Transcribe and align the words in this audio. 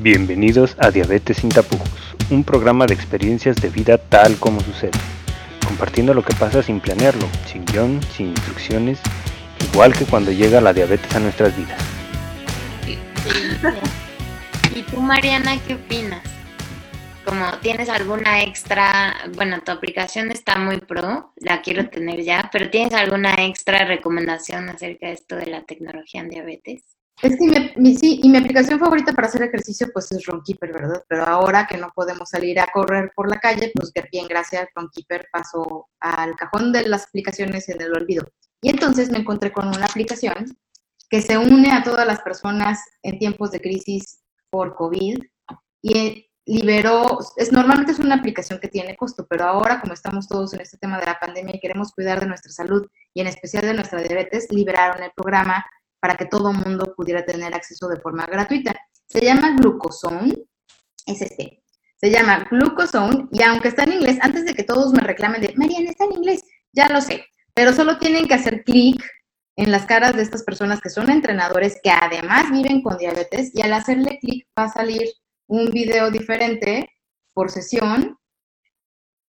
Bienvenidos 0.00 0.76
a 0.78 0.92
Diabetes 0.92 1.38
sin 1.38 1.50
tapujos, 1.50 2.14
un 2.30 2.44
programa 2.44 2.86
de 2.86 2.94
experiencias 2.94 3.56
de 3.56 3.68
vida 3.68 3.98
tal 3.98 4.36
como 4.36 4.60
sucede, 4.60 4.92
compartiendo 5.66 6.14
lo 6.14 6.22
que 6.24 6.36
pasa 6.36 6.62
sin 6.62 6.78
planearlo, 6.78 7.26
sin 7.46 7.64
guion, 7.64 8.00
sin 8.04 8.28
instrucciones, 8.28 9.00
igual 9.72 9.92
que 9.92 10.04
cuando 10.04 10.30
llega 10.30 10.60
la 10.60 10.72
diabetes 10.72 11.12
a 11.16 11.18
nuestras 11.18 11.56
vidas. 11.56 11.82
¿Y 14.72 14.82
tú, 14.82 15.00
Mariana, 15.00 15.58
qué 15.66 15.74
opinas? 15.74 16.22
Como 17.24 17.58
tienes 17.60 17.88
alguna 17.88 18.44
extra, 18.44 19.16
bueno, 19.34 19.62
tu 19.62 19.72
aplicación 19.72 20.30
está 20.30 20.60
muy 20.60 20.78
pro, 20.78 21.32
la 21.38 21.60
quiero 21.60 21.88
tener 21.90 22.22
ya, 22.22 22.48
pero 22.52 22.70
¿tienes 22.70 22.94
alguna 22.94 23.34
extra 23.44 23.84
recomendación 23.84 24.68
acerca 24.68 25.08
de 25.08 25.14
esto 25.14 25.34
de 25.34 25.46
la 25.46 25.64
tecnología 25.64 26.20
en 26.20 26.28
diabetes? 26.28 26.97
Es 27.20 27.36
que 27.36 27.72
mi, 27.76 27.96
sí, 27.96 28.20
y 28.22 28.28
mi 28.28 28.38
aplicación 28.38 28.78
favorita 28.78 29.12
para 29.12 29.26
hacer 29.26 29.42
ejercicio 29.42 29.88
pues 29.92 30.12
es 30.12 30.24
Runkeeper, 30.26 30.72
¿verdad? 30.72 31.02
Pero 31.08 31.24
ahora 31.24 31.66
que 31.66 31.76
no 31.76 31.90
podemos 31.94 32.30
salir 32.30 32.60
a 32.60 32.68
correr 32.68 33.10
por 33.14 33.28
la 33.28 33.40
calle, 33.40 33.72
pues 33.74 33.92
bien 34.12 34.28
gracias 34.28 34.68
Runkeeper 34.74 35.26
pasó 35.32 35.88
al 35.98 36.36
cajón 36.36 36.72
de 36.72 36.88
las 36.88 37.06
aplicaciones 37.06 37.68
en 37.68 37.82
el 37.82 37.92
olvido. 37.92 38.28
Y 38.62 38.70
entonces 38.70 39.10
me 39.10 39.18
encontré 39.18 39.52
con 39.52 39.66
una 39.66 39.86
aplicación 39.86 40.56
que 41.10 41.20
se 41.20 41.38
une 41.38 41.72
a 41.72 41.82
todas 41.82 42.06
las 42.06 42.20
personas 42.20 42.80
en 43.02 43.18
tiempos 43.18 43.50
de 43.50 43.60
crisis 43.60 44.20
por 44.50 44.76
COVID 44.76 45.18
y 45.82 46.30
liberó, 46.46 47.18
es 47.36 47.52
normalmente 47.52 47.92
es 47.92 47.98
una 47.98 48.14
aplicación 48.14 48.58
que 48.58 48.68
tiene 48.68 48.96
costo, 48.96 49.26
pero 49.28 49.44
ahora 49.44 49.80
como 49.80 49.92
estamos 49.92 50.28
todos 50.28 50.54
en 50.54 50.60
este 50.60 50.78
tema 50.78 50.98
de 50.98 51.06
la 51.06 51.18
pandemia 51.18 51.56
y 51.56 51.60
queremos 51.60 51.92
cuidar 51.92 52.20
de 52.20 52.26
nuestra 52.26 52.52
salud 52.52 52.86
y 53.12 53.20
en 53.20 53.26
especial 53.26 53.64
de 53.64 53.74
nuestra 53.74 54.00
diabetes, 54.00 54.46
liberaron 54.50 55.02
el 55.02 55.10
programa 55.14 55.64
para 56.00 56.16
que 56.16 56.26
todo 56.26 56.50
el 56.50 56.58
mundo 56.58 56.94
pudiera 56.96 57.24
tener 57.24 57.54
acceso 57.54 57.88
de 57.88 58.00
forma 58.00 58.26
gratuita. 58.26 58.74
Se 59.06 59.20
llama 59.20 59.56
Glucozone, 59.56 60.34
es 61.06 61.22
este. 61.22 61.62
Se 61.96 62.10
llama 62.10 62.46
Glucozone 62.50 63.28
y 63.32 63.42
aunque 63.42 63.68
está 63.68 63.84
en 63.84 63.94
inglés, 63.94 64.18
antes 64.20 64.44
de 64.44 64.54
que 64.54 64.62
todos 64.62 64.92
me 64.92 65.00
reclamen 65.00 65.40
de, 65.40 65.54
Mariana, 65.56 65.90
está 65.90 66.04
en 66.04 66.12
inglés, 66.12 66.42
ya 66.72 66.88
lo 66.88 67.00
sé, 67.00 67.24
pero 67.54 67.72
solo 67.72 67.98
tienen 67.98 68.28
que 68.28 68.34
hacer 68.34 68.62
clic 68.62 69.02
en 69.56 69.72
las 69.72 69.86
caras 69.86 70.14
de 70.14 70.22
estas 70.22 70.44
personas 70.44 70.80
que 70.80 70.90
son 70.90 71.10
entrenadores 71.10 71.80
que 71.82 71.90
además 71.90 72.52
viven 72.52 72.82
con 72.82 72.96
diabetes 72.96 73.50
y 73.52 73.62
al 73.62 73.72
hacerle 73.72 74.18
clic 74.20 74.46
va 74.56 74.64
a 74.64 74.72
salir 74.72 75.08
un 75.48 75.70
video 75.70 76.12
diferente 76.12 76.88
por 77.34 77.50
sesión 77.50 78.16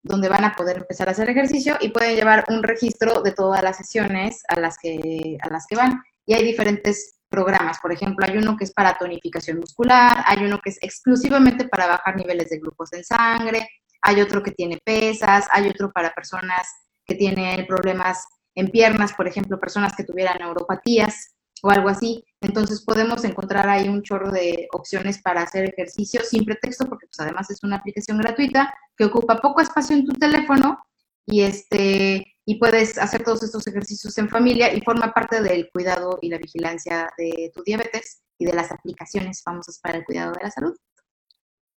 donde 0.03 0.29
van 0.29 0.43
a 0.43 0.55
poder 0.55 0.77
empezar 0.77 1.07
a 1.07 1.11
hacer 1.11 1.29
ejercicio 1.29 1.77
y 1.79 1.89
pueden 1.89 2.15
llevar 2.15 2.45
un 2.49 2.63
registro 2.63 3.21
de 3.21 3.31
todas 3.31 3.63
las 3.63 3.77
sesiones 3.77 4.41
a 4.49 4.59
las 4.59 4.77
que, 4.77 5.37
a 5.41 5.49
las 5.49 5.65
que 5.67 5.75
van 5.75 6.01
y 6.27 6.33
hay 6.33 6.43
diferentes 6.43 7.17
programas. 7.29 7.79
Por 7.79 7.91
ejemplo, 7.91 8.25
hay 8.27 8.37
uno 8.37 8.55
que 8.55 8.65
es 8.65 8.73
para 8.73 8.97
tonificación 8.97 9.57
muscular, 9.59 10.23
hay 10.25 10.45
uno 10.45 10.59
que 10.63 10.69
es 10.69 10.77
exclusivamente 10.81 11.67
para 11.67 11.87
bajar 11.87 12.15
niveles 12.15 12.49
de 12.49 12.59
glucosa 12.59 12.97
en 12.97 13.03
sangre, 13.03 13.67
hay 14.01 14.21
otro 14.21 14.43
que 14.43 14.51
tiene 14.51 14.79
pesas, 14.83 15.47
hay 15.51 15.69
otro 15.69 15.91
para 15.91 16.11
personas 16.11 16.67
que 17.05 17.15
tienen 17.15 17.65
problemas 17.65 18.25
en 18.55 18.69
piernas, 18.69 19.13
por 19.13 19.27
ejemplo, 19.27 19.59
personas 19.59 19.95
que 19.95 20.03
tuvieran 20.03 20.37
neuropatías 20.39 21.35
o 21.63 21.71
algo 21.71 21.89
así. 21.89 22.23
Entonces 22.41 22.83
podemos 22.83 23.23
encontrar 23.23 23.67
ahí 23.69 23.87
un 23.87 24.03
chorro 24.03 24.31
de 24.31 24.67
opciones 24.73 25.21
para 25.21 25.41
hacer 25.41 25.65
ejercicio 25.65 26.21
sin 26.23 26.43
pretexto, 26.43 26.85
porque 26.87 27.07
pues 27.07 27.19
además 27.19 27.49
es 27.49 27.63
una 27.63 27.77
aplicación 27.77 28.17
gratuita 28.17 28.73
que 28.95 29.05
ocupa 29.05 29.41
poco 29.41 29.61
espacio 29.61 29.95
en 29.95 30.05
tu 30.05 30.13
teléfono 30.13 30.79
y 31.27 31.41
este 31.41 32.37
y 32.49 32.55
puedes 32.55 32.97
hacer 32.97 33.25
todos 33.25 33.43
estos 33.43 33.67
ejercicios 33.67 34.17
en 34.17 34.29
familia 34.29 34.73
y 34.73 34.79
forma 34.81 35.13
parte 35.13 35.41
del 35.41 35.69
cuidado 35.69 36.17
y 36.21 36.29
la 36.29 36.37
vigilancia 36.37 37.11
de 37.17 37.51
tu 37.53 37.61
diabetes 37.61 38.21
y 38.39 38.45
de 38.45 38.53
las 38.53 38.71
aplicaciones 38.71 39.43
famosas 39.43 39.79
para 39.79 39.97
el 39.97 40.05
cuidado 40.05 40.31
de 40.31 40.43
la 40.43 40.51
salud. 40.51 40.73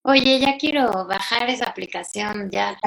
Oye, 0.03 0.39
ya 0.39 0.57
quiero 0.57 1.07
bajar 1.07 1.51
esa 1.51 1.67
aplicación, 1.67 2.49
ya. 2.51 2.79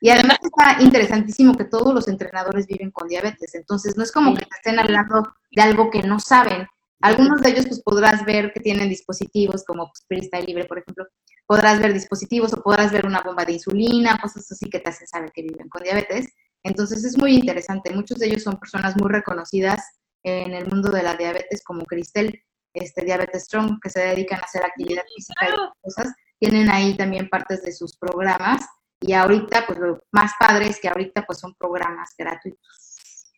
Y 0.00 0.08
además 0.08 0.38
está 0.42 0.82
interesantísimo 0.82 1.54
que 1.54 1.64
todos 1.64 1.92
los 1.92 2.08
entrenadores 2.08 2.66
viven 2.66 2.90
con 2.90 3.06
diabetes, 3.06 3.54
entonces 3.54 3.94
no 3.96 4.02
es 4.02 4.10
como 4.10 4.34
que 4.34 4.44
estén 4.56 4.78
hablando 4.78 5.34
de 5.50 5.62
algo 5.62 5.90
que 5.90 6.02
no 6.02 6.18
saben. 6.18 6.66
Algunos 7.00 7.42
de 7.42 7.50
ellos 7.50 7.66
pues 7.66 7.82
podrás 7.82 8.24
ver 8.24 8.50
que 8.54 8.60
tienen 8.60 8.88
dispositivos 8.88 9.62
como 9.64 9.92
pues, 10.08 10.30
Libre, 10.46 10.64
por 10.64 10.78
ejemplo, 10.78 11.06
podrás 11.46 11.80
ver 11.80 11.92
dispositivos 11.92 12.52
o 12.52 12.62
podrás 12.62 12.92
ver 12.92 13.06
una 13.06 13.20
bomba 13.20 13.44
de 13.44 13.54
insulina, 13.54 14.18
cosas 14.20 14.50
así 14.50 14.68
que 14.70 14.80
te 14.80 14.90
hacen 14.90 15.06
saber 15.06 15.32
que 15.32 15.42
viven 15.42 15.68
con 15.68 15.82
diabetes. 15.82 16.28
Entonces 16.62 17.04
es 17.04 17.18
muy 17.18 17.34
interesante. 17.34 17.92
Muchos 17.94 18.18
de 18.18 18.26
ellos 18.26 18.42
son 18.42 18.58
personas 18.58 18.96
muy 18.96 19.10
reconocidas 19.10 19.82
en 20.22 20.54
el 20.54 20.66
mundo 20.66 20.90
de 20.90 21.02
la 21.02 21.14
diabetes, 21.14 21.62
como 21.62 21.84
Cristel, 21.84 22.42
este, 22.72 23.04
Diabetes 23.04 23.44
Strong, 23.44 23.78
que 23.80 23.90
se 23.90 24.00
dedican 24.00 24.40
a 24.40 24.44
hacer 24.44 24.64
actividad 24.64 25.04
física 25.14 25.48
y 25.48 25.82
cosas. 25.82 26.12
Tienen 26.38 26.70
ahí 26.70 26.96
también 26.96 27.28
partes 27.28 27.62
de 27.62 27.72
sus 27.72 27.96
programas 27.96 28.66
y 29.00 29.12
ahorita, 29.12 29.66
pues 29.66 29.78
lo 29.78 30.02
más 30.12 30.32
padre 30.40 30.68
es 30.68 30.80
que 30.80 30.88
ahorita 30.88 31.24
pues 31.26 31.38
son 31.38 31.54
programas 31.54 32.14
gratuitos. 32.16 33.30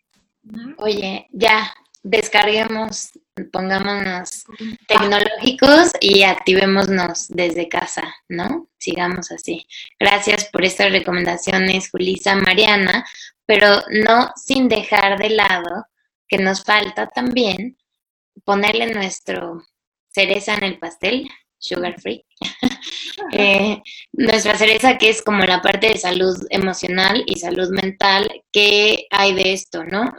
Oye, 0.79 1.27
ya, 1.33 1.75
descarguemos, 2.07 3.11
pongámonos 3.53 4.45
tecnológicos 4.87 5.91
y 6.01 6.23
activémonos 6.23 7.29
desde 7.29 7.69
casa, 7.69 8.15
¿no? 8.29 8.69
Sigamos 8.79 9.33
así. 9.33 9.67
Gracias 9.99 10.45
por 10.47 10.65
estas 10.65 10.93
recomendaciones, 10.93 11.91
Julisa, 11.91 12.37
Mariana, 12.37 13.05
pero 13.45 13.83
no 13.91 14.31
sin 14.37 14.69
dejar 14.69 15.19
de 15.19 15.31
lado 15.31 15.87
que 16.29 16.39
nos 16.39 16.63
falta 16.63 17.09
también 17.09 17.77
ponerle 18.45 18.87
nuestro 18.95 19.65
cereza 20.09 20.55
en 20.55 20.65
el 20.65 20.79
pastel, 20.79 21.29
sugar 21.59 22.01
free. 22.01 22.25
eh, 23.33 23.83
nuestra 24.13 24.57
cereza 24.57 24.97
que 24.97 25.09
es 25.09 25.23
como 25.23 25.45
la 25.45 25.61
parte 25.61 25.89
de 25.89 25.99
salud 25.99 26.37
emocional 26.51 27.25
y 27.27 27.41
salud 27.41 27.69
mental, 27.71 28.31
¿qué 28.53 29.07
hay 29.11 29.35
de 29.35 29.53
esto, 29.53 29.85
no? 29.85 30.15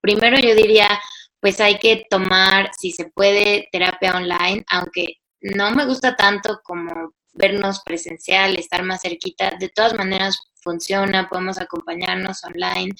Primero 0.00 0.38
yo 0.38 0.54
diría, 0.54 1.00
pues 1.42 1.60
hay 1.60 1.80
que 1.80 2.06
tomar, 2.08 2.70
si 2.78 2.92
se 2.92 3.06
puede, 3.06 3.68
terapia 3.72 4.16
online, 4.16 4.64
aunque 4.68 5.16
no 5.40 5.72
me 5.72 5.84
gusta 5.84 6.14
tanto 6.14 6.60
como 6.62 7.14
vernos 7.32 7.80
presencial, 7.84 8.56
estar 8.56 8.84
más 8.84 9.02
cerquita, 9.02 9.50
de 9.58 9.68
todas 9.68 9.94
maneras 9.94 10.38
funciona, 10.62 11.28
podemos 11.28 11.58
acompañarnos 11.58 12.44
online. 12.44 12.94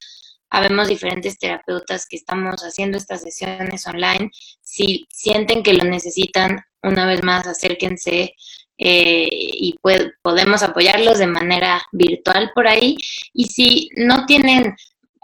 Habemos 0.51 0.89
diferentes 0.89 1.39
terapeutas 1.39 2.05
que 2.09 2.17
estamos 2.17 2.63
haciendo 2.63 2.99
estas 2.99 3.23
sesiones 3.23 3.87
online. 3.87 4.29
Si 4.61 5.07
sienten 5.09 5.63
que 5.63 5.75
lo 5.75 5.85
necesitan, 5.85 6.65
una 6.83 7.07
vez 7.07 7.23
más, 7.23 7.47
acérquense 7.47 8.35
eh, 8.77 9.29
y 9.31 9.77
podemos 10.21 10.65
apoyarlos 10.65 11.19
de 11.19 11.29
manera 11.29 11.81
virtual 11.93 12.51
por 12.57 12.67
ahí. 12.67 12.97
Y 13.33 13.45
si 13.45 13.89
no 13.95 14.27
tienen 14.27 14.75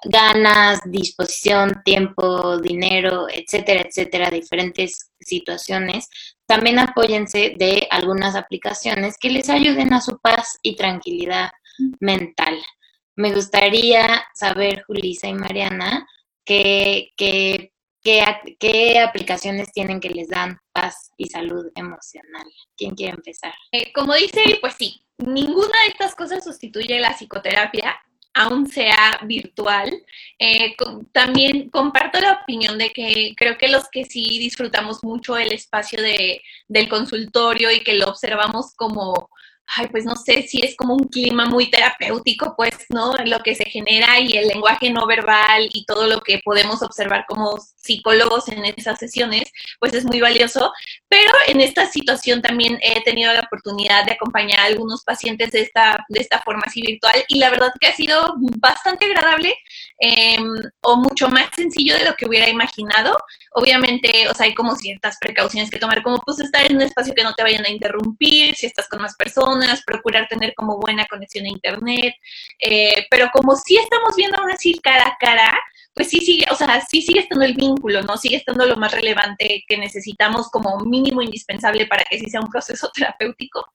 ganas, 0.04 0.80
disposición, 0.84 1.82
tiempo, 1.84 2.58
dinero, 2.58 3.26
etcétera, 3.28 3.82
etcétera, 3.82 4.30
diferentes 4.30 5.10
situaciones, 5.20 6.08
también 6.46 6.78
apóyense 6.78 7.54
de 7.58 7.86
algunas 7.90 8.36
aplicaciones 8.36 9.16
que 9.18 9.30
les 9.30 9.50
ayuden 9.50 9.92
a 9.92 10.00
su 10.00 10.18
paz 10.18 10.58
y 10.62 10.76
tranquilidad 10.76 11.50
mental. 12.00 12.56
Me 13.16 13.32
gustaría 13.32 14.24
saber, 14.34 14.84
Julisa 14.86 15.28
y 15.28 15.34
Mariana, 15.34 16.06
qué, 16.44 17.10
qué, 17.16 17.72
qué, 18.02 19.00
aplicaciones 19.00 19.72
tienen 19.72 20.00
que 20.00 20.10
les 20.10 20.28
dan 20.28 20.58
paz 20.72 21.10
y 21.16 21.26
salud 21.26 21.66
emocional. 21.74 22.46
¿Quién 22.76 22.94
quiere 22.94 23.14
empezar? 23.14 23.54
Eh, 23.72 23.92
como 23.92 24.14
dice, 24.14 24.58
pues 24.60 24.74
sí, 24.78 25.04
ninguna 25.18 25.82
de 25.82 25.88
estas 25.88 26.14
cosas 26.14 26.44
sustituye 26.44 26.98
la 27.00 27.12
psicoterapia, 27.12 28.00
aún 28.34 28.68
sea 28.68 29.20
virtual. 29.24 29.92
Eh, 30.38 30.76
también 31.12 31.70
comparto 31.70 32.20
la 32.20 32.40
opinión 32.42 32.78
de 32.78 32.90
que 32.90 33.34
creo 33.36 33.58
que 33.58 33.68
los 33.68 33.88
que 33.90 34.04
sí 34.04 34.38
disfrutamos 34.38 35.02
mucho 35.02 35.36
el 35.36 35.52
espacio 35.52 36.00
de, 36.02 36.42
del 36.68 36.88
consultorio 36.88 37.70
y 37.70 37.80
que 37.80 37.94
lo 37.94 38.06
observamos 38.08 38.74
como 38.76 39.30
ay, 39.76 39.86
pues 39.88 40.04
no 40.04 40.16
sé 40.16 40.42
si 40.42 40.64
es 40.64 40.74
como 40.76 40.94
un 40.94 41.08
clima 41.08 41.46
muy 41.46 41.70
terapéutico, 41.70 42.54
pues, 42.56 42.74
¿no? 42.88 43.14
Lo 43.26 43.40
que 43.40 43.54
se 43.54 43.64
genera 43.64 44.18
y 44.20 44.36
el 44.36 44.48
lenguaje 44.48 44.90
no 44.90 45.06
verbal 45.06 45.68
y 45.72 45.84
todo 45.84 46.06
lo 46.06 46.20
que 46.20 46.40
podemos 46.42 46.82
observar 46.82 47.26
como 47.28 47.58
psicólogos 47.76 48.48
en 48.48 48.64
esas 48.64 48.98
sesiones, 48.98 49.44
pues 49.78 49.92
es 49.94 50.04
muy 50.04 50.20
valioso. 50.20 50.72
Pero 51.08 51.32
en 51.46 51.60
esta 51.60 51.86
situación 51.86 52.42
también 52.42 52.78
he 52.82 53.02
tenido 53.02 53.32
la 53.32 53.40
oportunidad 53.40 54.04
de 54.04 54.12
acompañar 54.12 54.60
a 54.60 54.64
algunos 54.64 55.04
pacientes 55.04 55.50
de 55.52 55.62
esta, 55.62 56.04
de 56.08 56.20
esta 56.20 56.40
forma 56.40 56.64
así 56.66 56.82
virtual 56.82 57.24
y 57.28 57.38
la 57.38 57.48
verdad 57.48 57.72
que 57.80 57.86
ha 57.86 57.94
sido 57.94 58.34
bastante 58.58 59.06
agradable 59.06 59.54
em, 59.98 60.44
o 60.82 60.96
mucho 60.96 61.28
más 61.28 61.48
sencillo 61.56 61.96
de 61.96 62.04
lo 62.04 62.14
que 62.14 62.26
hubiera 62.26 62.48
imaginado. 62.48 63.16
Obviamente, 63.52 64.28
o 64.28 64.34
sea, 64.34 64.46
hay 64.46 64.54
como 64.54 64.76
ciertas 64.76 65.16
precauciones 65.18 65.70
que 65.70 65.78
tomar, 65.78 66.02
como 66.02 66.18
pues 66.18 66.40
estar 66.40 66.66
en 66.66 66.76
un 66.76 66.82
espacio 66.82 67.14
que 67.14 67.24
no 67.24 67.34
te 67.34 67.42
vayan 67.42 67.64
a 67.64 67.70
interrumpir, 67.70 68.54
si 68.54 68.66
estás 68.66 68.86
con 68.88 69.00
más 69.00 69.16
personas 69.16 69.82
procurar 69.86 70.28
tener 70.28 70.52
como 70.54 70.78
buena 70.78 71.06
conexión 71.06 71.46
a 71.46 71.48
internet, 71.48 72.14
eh, 72.60 73.06
pero 73.10 73.30
como 73.32 73.56
si 73.56 73.78
estamos 73.78 74.14
viendo 74.14 74.38
aún 74.38 74.50
así 74.50 74.78
cara 74.82 75.04
a 75.04 75.16
cara, 75.18 75.58
pues 75.98 76.10
sí 76.10 76.20
sigue, 76.20 76.46
o 76.48 76.54
sea, 76.54 76.80
sí 76.88 77.02
sigue 77.02 77.18
estando 77.18 77.44
el 77.44 77.54
vínculo, 77.54 78.00
¿no? 78.02 78.16
Sigue 78.16 78.36
estando 78.36 78.64
lo 78.64 78.76
más 78.76 78.92
relevante 78.92 79.64
que 79.66 79.76
necesitamos 79.76 80.48
como 80.48 80.78
mínimo 80.84 81.22
indispensable 81.22 81.86
para 81.86 82.04
que 82.04 82.20
sí 82.20 82.30
sea 82.30 82.40
un 82.40 82.48
proceso 82.48 82.88
terapéutico. 82.94 83.66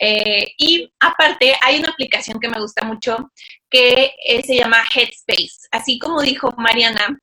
Eh, 0.00 0.54
y 0.58 0.92
aparte, 0.98 1.54
hay 1.62 1.78
una 1.78 1.90
aplicación 1.90 2.40
que 2.40 2.48
me 2.48 2.58
gusta 2.58 2.84
mucho 2.84 3.30
que 3.70 4.12
eh, 4.26 4.42
se 4.42 4.56
llama 4.56 4.82
Headspace. 4.92 5.68
Así 5.70 6.00
como 6.00 6.20
dijo 6.20 6.50
Mariana, 6.56 7.16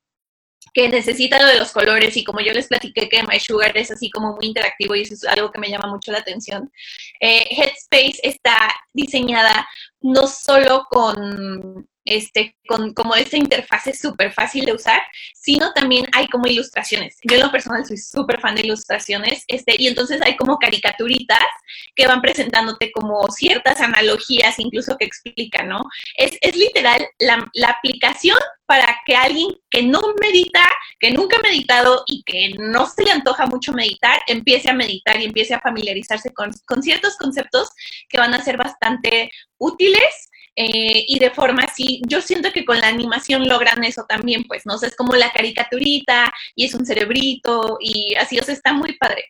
que 0.72 0.88
necesita 0.88 1.38
lo 1.42 1.46
de 1.46 1.58
los 1.58 1.72
colores 1.72 2.16
y 2.16 2.24
como 2.24 2.40
yo 2.40 2.54
les 2.54 2.68
platiqué 2.68 3.10
que 3.10 3.22
My 3.24 3.38
Sugar 3.38 3.76
es 3.76 3.90
así 3.90 4.08
como 4.08 4.36
muy 4.36 4.46
interactivo 4.46 4.94
y 4.94 5.02
eso 5.02 5.12
es 5.12 5.24
algo 5.24 5.50
que 5.50 5.60
me 5.60 5.68
llama 5.68 5.88
mucho 5.88 6.12
la 6.12 6.20
atención. 6.20 6.72
Eh, 7.20 7.46
Headspace 7.50 8.20
está 8.22 8.56
diseñada 8.94 9.68
no 10.00 10.26
solo 10.26 10.86
con 10.88 11.89
este, 12.04 12.56
con 12.66 12.94
como 12.94 13.14
esta 13.14 13.36
interfaz 13.36 13.86
es 13.86 14.00
súper 14.00 14.32
fácil 14.32 14.64
de 14.64 14.72
usar, 14.72 15.00
sino 15.34 15.72
también 15.72 16.06
hay 16.12 16.28
como 16.28 16.46
ilustraciones. 16.46 17.18
Yo 17.22 17.36
en 17.36 17.42
lo 17.42 17.52
personal 17.52 17.84
soy 17.84 17.98
súper 17.98 18.40
fan 18.40 18.54
de 18.54 18.62
ilustraciones, 18.62 19.44
este, 19.48 19.74
y 19.78 19.86
entonces 19.86 20.20
hay 20.22 20.36
como 20.36 20.58
caricaturitas 20.58 21.46
que 21.94 22.06
van 22.06 22.20
presentándote 22.20 22.90
como 22.92 23.28
ciertas 23.30 23.80
analogías, 23.80 24.58
incluso 24.58 24.96
que 24.96 25.04
explican, 25.04 25.68
¿no? 25.68 25.82
Es, 26.16 26.36
es 26.40 26.56
literal 26.56 27.06
la, 27.18 27.48
la 27.54 27.68
aplicación 27.68 28.38
para 28.66 29.00
que 29.04 29.16
alguien 29.16 29.48
que 29.68 29.82
no 29.82 30.00
medita, 30.20 30.62
que 31.00 31.10
nunca 31.10 31.38
ha 31.38 31.42
meditado 31.42 32.04
y 32.06 32.22
que 32.22 32.54
no 32.56 32.86
se 32.86 33.02
le 33.02 33.10
antoja 33.10 33.46
mucho 33.46 33.72
meditar, 33.72 34.20
empiece 34.28 34.70
a 34.70 34.74
meditar 34.74 35.20
y 35.20 35.24
empiece 35.24 35.54
a 35.54 35.60
familiarizarse 35.60 36.32
con, 36.32 36.52
con 36.66 36.82
ciertos 36.82 37.16
conceptos 37.16 37.68
que 38.08 38.18
van 38.18 38.32
a 38.32 38.44
ser 38.44 38.56
bastante 38.56 39.30
útiles 39.58 40.30
eh, 40.62 41.06
y 41.08 41.18
de 41.18 41.30
forma 41.30 41.62
así, 41.62 42.02
yo 42.06 42.20
siento 42.20 42.52
que 42.52 42.66
con 42.66 42.78
la 42.78 42.88
animación 42.88 43.48
logran 43.48 43.82
eso 43.82 44.04
también, 44.06 44.44
pues, 44.44 44.66
¿no? 44.66 44.74
O 44.74 44.84
es 44.84 44.94
como 44.94 45.14
la 45.14 45.32
caricaturita 45.32 46.30
y 46.54 46.66
es 46.66 46.74
un 46.74 46.84
cerebrito 46.84 47.78
y 47.80 48.14
así, 48.16 48.38
o 48.38 48.42
sea, 48.42 48.52
está 48.52 48.74
muy 48.74 48.92
padre. 48.98 49.24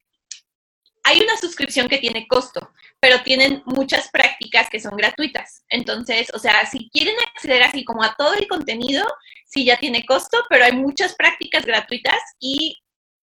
Hay 1.05 1.21
una 1.21 1.37
suscripción 1.37 1.89
que 1.89 1.99
tiene 1.99 2.27
costo, 2.27 2.73
pero 2.99 3.23
tienen 3.23 3.63
muchas 3.65 4.11
prácticas 4.11 4.69
que 4.69 4.81
son 4.81 4.97
gratuitas. 4.97 5.63
Entonces, 5.69 6.33
o 6.35 6.41
sea, 6.41 6.67
si 6.67 6.91
quieren 6.91 7.15
acceder 7.33 7.63
así 7.63 7.85
como 7.85 8.03
a 8.03 8.17
todo 8.19 8.35
el 8.35 8.49
contenido, 8.49 9.07
sí 9.47 9.65
ya 9.65 9.79
tiene 9.79 10.05
costo, 10.05 10.37
pero 10.49 10.65
hay 10.65 10.73
muchas 10.73 11.15
prácticas 11.15 11.65
gratuitas 11.65 12.21
y 12.41 12.77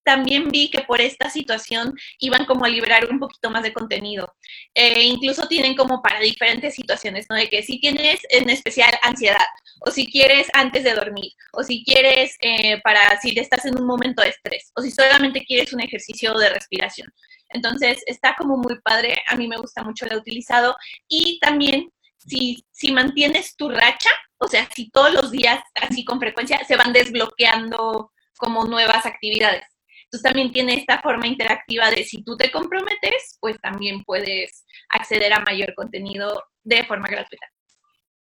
también 0.08 0.48
vi 0.48 0.72
que 0.72 0.84
por 0.84 1.02
esta 1.02 1.30
situación 1.30 1.94
iban 2.20 2.46
como 2.46 2.64
a 2.64 2.70
liberar 2.70 3.10
un 3.12 3.20
poquito 3.20 3.50
más 3.50 3.62
de 3.62 3.74
contenido. 3.74 4.34
Eh, 4.74 5.04
incluso 5.04 5.50
tienen 5.50 5.76
como 5.76 6.02
para 6.02 6.22
diferentes 6.22 6.76
situaciones, 6.76 7.26
¿no? 7.30 7.36
De 7.36 7.50
que 7.50 7.62
si 7.62 7.82
tienes 7.82 8.22
en 8.30 8.50
especial 8.50 8.98
ansiedad, 9.02 9.50
o 9.82 9.92
si 9.92 10.10
quieres 10.10 10.48
antes 10.54 10.86
de 10.86 10.94
dormir, 10.94 11.34
o 11.52 11.62
si 11.62 11.84
quieres 11.84 12.38
eh, 12.40 12.80
para 12.86 13.20
si 13.20 13.38
estás 13.38 13.66
en 13.66 13.78
un 13.78 13.86
momento 13.86 14.22
de 14.24 14.30
estrés, 14.30 14.72
o 14.78 14.82
si 14.82 14.92
solamente 14.92 15.44
quieres 15.44 15.74
un 15.74 15.82
ejercicio 15.82 16.34
de 16.36 16.52
respiración. 16.52 17.10
Entonces, 17.50 18.02
está 18.06 18.34
como 18.38 18.56
muy 18.56 18.80
padre, 18.80 19.22
a 19.28 19.36
mí 19.36 19.50
me 19.50 19.58
gusta 19.58 19.84
mucho, 19.84 20.06
lo 20.06 20.18
utilizado. 20.18 20.78
Y 21.10 21.38
también, 21.42 21.92
si, 22.18 22.64
si 22.72 22.94
mantienes 22.94 23.58
tu 23.58 23.68
racha, 23.70 24.12
o 24.38 24.48
sea, 24.48 24.70
si 24.74 24.90
todos 24.90 25.14
los 25.14 25.32
días, 25.32 25.60
así 25.76 26.06
con 26.06 26.22
frecuencia, 26.22 26.64
se 26.64 26.78
van 26.78 26.94
desbloqueando 26.94 28.14
como 28.38 28.64
nuevas 28.64 29.06
actividades. 29.06 29.77
Entonces 30.08 30.24
también 30.24 30.54
tiene 30.54 30.76
esta 30.76 31.02
forma 31.02 31.28
interactiva 31.28 31.90
de 31.90 32.06
si 32.06 32.24
tú 32.24 32.38
te 32.38 32.50
comprometes, 32.50 33.38
pues 33.42 33.60
también 33.60 34.06
puedes 34.06 34.66
acceder 34.90 35.34
a 35.34 35.42
mayor 35.42 35.76
contenido 35.76 36.42
de 36.64 36.86
forma 36.86 37.08
gratuita. 37.08 37.46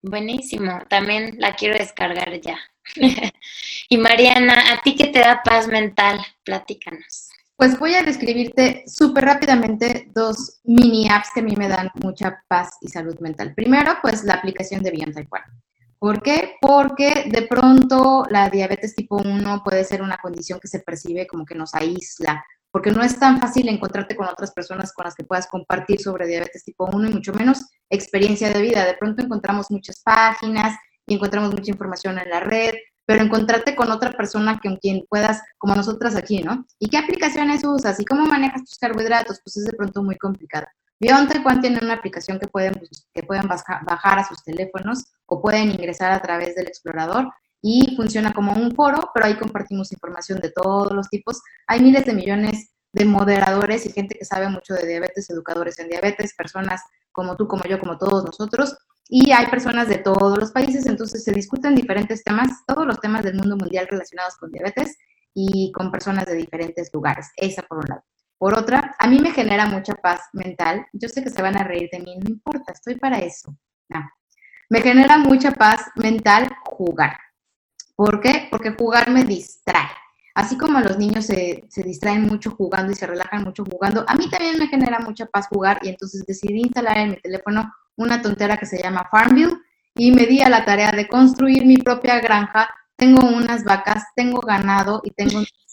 Buenísimo, 0.01 0.79
también 0.89 1.35
la 1.37 1.53
quiero 1.55 1.77
descargar 1.77 2.39
ya. 2.39 2.57
y 3.89 3.97
Mariana, 3.97 4.71
¿a 4.71 4.81
ti 4.83 4.95
qué 4.95 5.07
te 5.07 5.19
da 5.19 5.41
paz 5.43 5.67
mental? 5.67 6.19
Platícanos. 6.45 7.29
Pues 7.57 7.77
voy 7.77 7.93
a 7.95 8.03
describirte 8.03 8.83
súper 8.87 9.25
rápidamente 9.25 10.09
dos 10.13 10.61
mini 10.63 11.09
apps 11.09 11.29
que 11.33 11.39
a 11.41 11.43
mí 11.43 11.55
me 11.57 11.67
dan 11.67 11.89
mucha 11.95 12.41
paz 12.47 12.77
y 12.81 12.87
salud 12.87 13.17
mental. 13.19 13.53
Primero, 13.53 13.97
pues 14.01 14.23
la 14.23 14.35
aplicación 14.35 14.81
de 14.81 14.91
Beyond 14.91 15.13
Taekwondo. 15.13 15.64
¿Por 15.99 16.21
qué? 16.21 16.55
Porque 16.61 17.25
de 17.31 17.47
pronto 17.47 18.25
la 18.29 18.49
diabetes 18.49 18.95
tipo 18.95 19.17
1 19.17 19.61
puede 19.63 19.83
ser 19.83 20.01
una 20.01 20.17
condición 20.17 20.59
que 20.59 20.67
se 20.67 20.79
percibe 20.79 21.25
como 21.25 21.45
que 21.45 21.55
nos 21.55 21.73
aísla, 21.73 22.43
porque 22.71 22.91
no 22.91 23.01
es 23.01 23.17
tan 23.17 23.39
fácil 23.39 23.69
encontrarte 23.69 24.15
con 24.15 24.27
otras 24.27 24.51
personas 24.51 24.91
con 24.93 25.05
las 25.05 25.15
que 25.15 25.23
puedas 25.23 25.47
compartir 25.47 26.01
sobre 26.01 26.27
diabetes 26.27 26.63
tipo 26.63 26.85
1 26.85 27.09
y 27.09 27.13
mucho 27.13 27.33
menos 27.33 27.65
experiencia 27.89 28.49
de 28.49 28.61
vida. 28.61 28.85
De 28.85 28.95
pronto 28.95 29.23
encontramos 29.23 29.71
muchas 29.71 30.01
páginas 30.01 30.77
y 31.07 31.15
encontramos 31.15 31.51
mucha 31.51 31.71
información 31.71 32.19
en 32.19 32.29
la 32.29 32.41
red, 32.41 32.73
pero 33.05 33.23
encontrarte 33.23 33.75
con 33.75 33.91
otra 33.91 34.11
persona 34.11 34.59
con 34.61 34.77
quien 34.77 35.05
puedas, 35.09 35.41
como 35.57 35.75
nosotras 35.75 36.15
aquí, 36.15 36.41
¿no? 36.41 36.65
¿Y 36.79 36.89
qué 36.89 36.97
aplicaciones 36.97 37.63
usas? 37.63 37.99
¿Y 37.99 38.05
cómo 38.05 38.25
manejas 38.25 38.63
tus 38.65 38.77
carbohidratos? 38.77 39.39
Pues 39.43 39.57
es 39.57 39.65
de 39.65 39.73
pronto 39.73 40.03
muy 40.03 40.17
complicado. 40.17 40.65
BioNTech 40.99 41.43
tiene 41.61 41.79
una 41.81 41.93
aplicación 41.93 42.39
que 42.39 42.47
pueden, 42.47 42.73
pues, 42.73 43.07
que 43.13 43.21
bajar 43.21 44.19
a 44.19 44.27
sus 44.27 44.43
teléfonos 44.43 45.05
o 45.25 45.41
pueden 45.41 45.71
ingresar 45.71 46.11
a 46.11 46.21
través 46.21 46.55
del 46.55 46.67
explorador 46.67 47.31
y 47.61 47.95
funciona 47.95 48.33
como 48.33 48.53
un 48.53 48.73
foro, 48.75 49.09
pero 49.13 49.25
ahí 49.25 49.35
compartimos 49.37 49.91
información 49.91 50.39
de 50.39 50.51
todos 50.51 50.93
los 50.93 51.09
tipos. 51.09 51.41
Hay 51.67 51.81
miles 51.81 52.05
de 52.05 52.13
millones 52.13 52.69
de 52.93 53.05
moderadores 53.05 53.85
y 53.85 53.91
gente 53.91 54.15
que 54.17 54.23
sabe 54.23 54.47
mucho 54.47 54.73
de 54.73 54.87
diabetes, 54.87 55.29
educadores 55.29 55.79
en 55.79 55.89
diabetes, 55.89 56.33
personas 56.35 56.81
como 57.11 57.35
tú, 57.35 57.47
como 57.47 57.63
yo, 57.63 57.79
como 57.79 57.97
todos 57.97 58.23
nosotros, 58.23 58.77
y 59.09 59.31
hay 59.31 59.47
personas 59.47 59.87
de 59.87 59.97
todos 59.97 60.37
los 60.37 60.51
países, 60.51 60.85
entonces 60.85 61.23
se 61.23 61.31
discuten 61.31 61.75
diferentes 61.75 62.23
temas, 62.23 62.49
todos 62.65 62.87
los 62.87 62.99
temas 62.99 63.23
del 63.23 63.35
mundo 63.35 63.57
mundial 63.57 63.87
relacionados 63.89 64.35
con 64.37 64.51
diabetes 64.51 64.97
y 65.33 65.71
con 65.73 65.91
personas 65.91 66.25
de 66.25 66.35
diferentes 66.35 66.89
lugares. 66.93 67.27
Esa 67.35 67.61
por 67.63 67.79
un 67.79 67.85
lado. 67.87 68.03
Por 68.45 68.59
otra, 68.59 68.95
a 68.99 69.07
mí 69.07 69.17
me 69.17 69.31
genera 69.31 69.65
mucha 69.65 69.95
paz 69.95 70.29
mental. 70.31 70.85
Yo 70.93 71.09
sé 71.09 71.23
que 71.23 71.31
se 71.31 71.41
van 71.41 71.57
a 71.57 71.63
reír 71.63 71.89
de 71.91 71.99
mí, 71.99 72.15
no 72.15 72.29
importa, 72.29 72.73
estoy 72.73 72.93
para 72.93 73.17
eso. 73.17 73.57
Me 74.69 74.81
genera 74.81 75.17
mucha 75.17 75.49
paz 75.49 75.87
mental 75.95 76.55
jugar. 76.63 77.17
¿Por 77.95 78.21
qué? 78.21 78.47
Porque 78.51 78.75
jugar 78.77 79.09
me 79.09 79.23
distrae. 79.23 79.89
Así 80.35 80.59
como 80.59 80.79
los 80.79 80.95
niños 80.99 81.25
se, 81.25 81.65
se, 81.69 81.81
distraen 81.81 82.27
mucho 82.27 82.51
jugando 82.51 82.91
y 82.91 82.95
se 82.95 83.07
relajan 83.07 83.43
mucho 83.43 83.65
jugando, 83.65 84.05
a 84.07 84.13
mí 84.13 84.29
también 84.29 84.59
me 84.59 84.67
genera 84.67 84.99
mucha 84.99 85.25
paz 85.25 85.47
jugar 85.47 85.79
y 85.81 85.89
entonces 85.89 86.23
decidí 86.27 86.59
instalar 86.59 86.99
en 86.99 87.09
mi 87.09 87.15
teléfono 87.15 87.73
una 87.95 88.21
tontera 88.21 88.57
que 88.57 88.67
se 88.67 88.79
llama 88.79 89.07
Farmville 89.09 89.57
y 89.95 90.11
me 90.11 90.27
di 90.27 90.41
a 90.41 90.49
la 90.49 90.63
tarea 90.63 90.91
de 90.91 91.07
construir 91.07 91.65
mi 91.65 91.77
propia 91.77 92.19
granja. 92.19 92.69
Tengo 92.95 93.25
unas 93.25 93.63
vacas, 93.63 94.03
tengo 94.15 94.39
ganado 94.39 95.01
y 95.03 95.09
tengo 95.09 95.39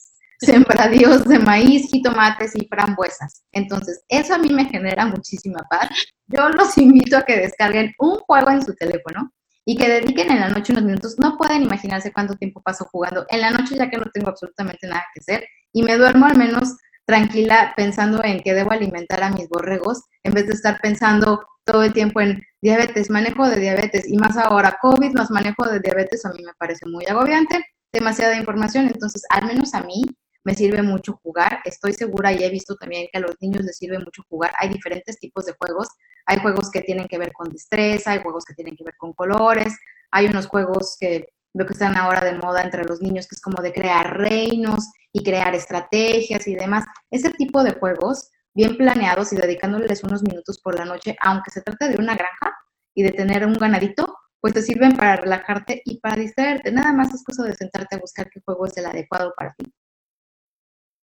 sembradíos 0.46 1.24
de 1.24 1.38
maíz, 1.38 1.88
jitomates 1.90 2.52
y 2.56 2.66
frambuesas. 2.66 3.44
Entonces, 3.52 4.02
eso 4.08 4.34
a 4.34 4.38
mí 4.38 4.48
me 4.50 4.64
genera 4.66 5.06
muchísima 5.06 5.60
paz. 5.70 5.88
Yo 6.26 6.48
los 6.48 6.76
invito 6.78 7.16
a 7.16 7.22
que 7.22 7.36
descarguen 7.36 7.94
un 7.98 8.16
juego 8.18 8.50
en 8.50 8.64
su 8.64 8.74
teléfono 8.74 9.32
y 9.64 9.76
que 9.76 9.88
dediquen 9.88 10.30
en 10.30 10.40
la 10.40 10.48
noche 10.48 10.72
unos 10.72 10.84
minutos. 10.84 11.18
No 11.18 11.36
pueden 11.36 11.62
imaginarse 11.62 12.12
cuánto 12.12 12.34
tiempo 12.34 12.60
paso 12.62 12.86
jugando 12.90 13.24
en 13.28 13.40
la 13.40 13.50
noche 13.50 13.76
ya 13.76 13.88
que 13.88 13.98
no 13.98 14.06
tengo 14.12 14.30
absolutamente 14.30 14.86
nada 14.86 15.04
que 15.14 15.20
hacer 15.20 15.46
y 15.72 15.82
me 15.82 15.96
duermo 15.96 16.26
al 16.26 16.36
menos 16.36 16.76
tranquila 17.06 17.72
pensando 17.76 18.22
en 18.24 18.40
que 18.40 18.54
debo 18.54 18.72
alimentar 18.72 19.22
a 19.22 19.30
mis 19.30 19.48
borregos 19.48 20.02
en 20.22 20.34
vez 20.34 20.46
de 20.46 20.54
estar 20.54 20.80
pensando 20.80 21.44
todo 21.64 21.84
el 21.84 21.92
tiempo 21.92 22.20
en 22.20 22.42
diabetes, 22.60 23.10
manejo 23.10 23.48
de 23.48 23.58
diabetes 23.60 24.08
y 24.08 24.16
más 24.16 24.36
ahora 24.36 24.78
COVID 24.80 25.12
más 25.12 25.30
manejo 25.30 25.64
de 25.68 25.80
diabetes 25.80 26.24
a 26.24 26.32
mí 26.32 26.42
me 26.44 26.52
parece 26.58 26.86
muy 26.86 27.04
agobiante, 27.06 27.64
demasiada 27.92 28.36
información, 28.36 28.86
entonces 28.86 29.22
al 29.30 29.46
menos 29.46 29.74
a 29.74 29.82
mí 29.82 30.04
me 30.44 30.54
sirve 30.54 30.82
mucho 30.82 31.18
jugar. 31.22 31.60
Estoy 31.64 31.92
segura 31.92 32.32
y 32.32 32.42
he 32.42 32.50
visto 32.50 32.76
también 32.76 33.08
que 33.12 33.18
a 33.18 33.20
los 33.20 33.36
niños 33.40 33.64
les 33.64 33.76
sirve 33.76 33.98
mucho 33.98 34.22
jugar. 34.28 34.52
Hay 34.58 34.68
diferentes 34.68 35.18
tipos 35.18 35.46
de 35.46 35.54
juegos. 35.58 35.88
Hay 36.26 36.38
juegos 36.38 36.70
que 36.70 36.82
tienen 36.82 37.08
que 37.08 37.18
ver 37.18 37.32
con 37.32 37.48
destreza, 37.50 38.12
hay 38.12 38.22
juegos 38.22 38.44
que 38.44 38.54
tienen 38.54 38.76
que 38.76 38.84
ver 38.84 38.94
con 38.96 39.12
colores, 39.12 39.76
hay 40.10 40.26
unos 40.26 40.46
juegos 40.46 40.96
que 41.00 41.26
lo 41.54 41.66
que 41.66 41.72
están 41.72 41.96
ahora 41.96 42.24
de 42.24 42.38
moda 42.38 42.62
entre 42.62 42.84
los 42.84 43.02
niños, 43.02 43.26
que 43.26 43.34
es 43.34 43.40
como 43.40 43.62
de 43.62 43.72
crear 43.72 44.16
reinos 44.16 44.90
y 45.12 45.22
crear 45.22 45.54
estrategias 45.54 46.46
y 46.46 46.54
demás. 46.54 46.84
Ese 47.10 47.30
tipo 47.30 47.62
de 47.62 47.72
juegos, 47.72 48.30
bien 48.54 48.76
planeados 48.76 49.32
y 49.32 49.36
dedicándoles 49.36 50.02
unos 50.04 50.22
minutos 50.22 50.60
por 50.62 50.78
la 50.78 50.84
noche, 50.84 51.16
aunque 51.20 51.50
se 51.50 51.60
trate 51.62 51.88
de 51.88 51.96
una 51.96 52.14
granja 52.14 52.56
y 52.94 53.02
de 53.02 53.10
tener 53.10 53.46
un 53.46 53.54
ganadito, 53.54 54.16
pues 54.40 54.54
te 54.54 54.62
sirven 54.62 54.96
para 54.96 55.16
relajarte 55.16 55.82
y 55.84 56.00
para 56.00 56.16
distraerte. 56.16 56.72
Nada 56.72 56.92
más 56.92 57.14
es 57.14 57.22
cosa 57.22 57.44
de 57.44 57.54
sentarte 57.54 57.96
a 57.96 58.00
buscar 58.00 58.28
qué 58.30 58.40
juego 58.44 58.66
es 58.66 58.76
el 58.76 58.86
adecuado 58.86 59.32
para 59.36 59.54
ti. 59.54 59.72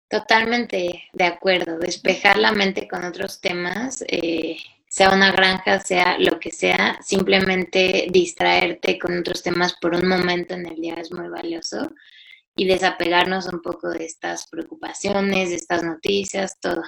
Totalmente 0.10 1.04
de 1.14 1.24
acuerdo, 1.24 1.78
despejar 1.78 2.40
la 2.40 2.52
mente 2.52 2.88
con 2.88 3.06
otros 3.06 3.40
temas, 3.40 4.04
eh, 4.08 4.58
sea 4.88 5.12
una 5.12 5.32
granja, 5.32 5.80
sea 5.80 6.18
lo 6.18 6.40
que 6.40 6.52
sea, 6.52 6.98
simplemente 7.04 8.08
distraerte 8.10 8.98
con 8.98 9.20
otros 9.20 9.44
temas 9.44 9.76
por 9.80 9.94
un 9.94 10.08
momento 10.08 10.56
en 10.56 10.66
el 10.66 10.76
día 10.78 10.96
es 10.96 11.12
muy 11.12 11.28
valioso 11.28 11.92
y 12.56 12.66
desapegarnos 12.66 13.46
un 13.54 13.62
poco 13.62 13.90
de 13.90 14.06
estas 14.06 14.48
preocupaciones, 14.48 15.50
de 15.50 15.56
estas 15.56 15.84
noticias, 15.84 16.60
todo. 16.60 16.82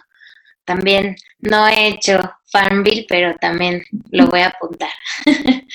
También 0.65 1.15
no 1.39 1.67
he 1.67 1.89
hecho 1.89 2.19
Farmville, 2.51 3.05
pero 3.07 3.35
también 3.35 3.83
lo 4.09 4.27
voy 4.27 4.39
a 4.39 4.47
apuntar. 4.47 4.91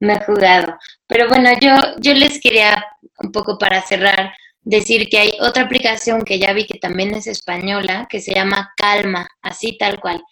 me 0.00 0.14
he 0.14 0.24
jugado. 0.24 0.78
Pero 1.06 1.28
bueno, 1.28 1.50
yo, 1.60 1.74
yo 1.98 2.12
les 2.12 2.40
quería 2.40 2.84
un 3.18 3.32
poco 3.32 3.56
para 3.56 3.80
cerrar 3.80 4.34
decir 4.62 5.08
que 5.08 5.18
hay 5.18 5.32
otra 5.40 5.64
aplicación 5.64 6.22
que 6.22 6.38
ya 6.38 6.52
vi 6.52 6.66
que 6.66 6.78
también 6.78 7.14
es 7.14 7.26
española, 7.26 8.06
que 8.10 8.20
se 8.20 8.34
llama 8.34 8.72
Calma, 8.76 9.28
así 9.42 9.76
tal 9.78 10.00
cual. 10.00 10.22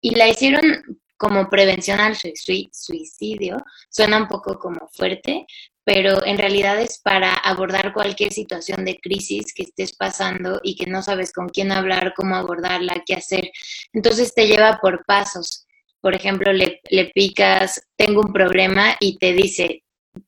Y 0.00 0.14
la 0.14 0.28
hicieron 0.28 1.00
como 1.16 1.48
prevención 1.48 2.00
al 2.00 2.16
suicidio, 2.16 3.58
suena 3.88 4.18
un 4.18 4.28
poco 4.28 4.58
como 4.58 4.88
fuerte, 4.92 5.46
pero 5.84 6.24
en 6.24 6.38
realidad 6.38 6.80
es 6.80 6.98
para 6.98 7.34
abordar 7.34 7.92
cualquier 7.92 8.32
situación 8.32 8.84
de 8.84 8.98
crisis 8.98 9.52
que 9.54 9.64
estés 9.64 9.94
pasando 9.94 10.60
y 10.62 10.76
que 10.76 10.86
no 10.86 11.02
sabes 11.02 11.32
con 11.32 11.48
quién 11.48 11.72
hablar, 11.72 12.14
cómo 12.16 12.34
abordarla, 12.36 13.02
qué 13.06 13.14
hacer. 13.14 13.50
Entonces 13.92 14.34
te 14.34 14.46
lleva 14.46 14.78
por 14.80 15.04
pasos. 15.04 15.66
Por 16.00 16.14
ejemplo, 16.14 16.52
le, 16.52 16.80
picas, 17.14 17.82
tengo 17.96 18.20
un 18.20 18.32
problema 18.32 18.96
y 19.00 19.18
te 19.18 19.32
dice, 19.32 19.84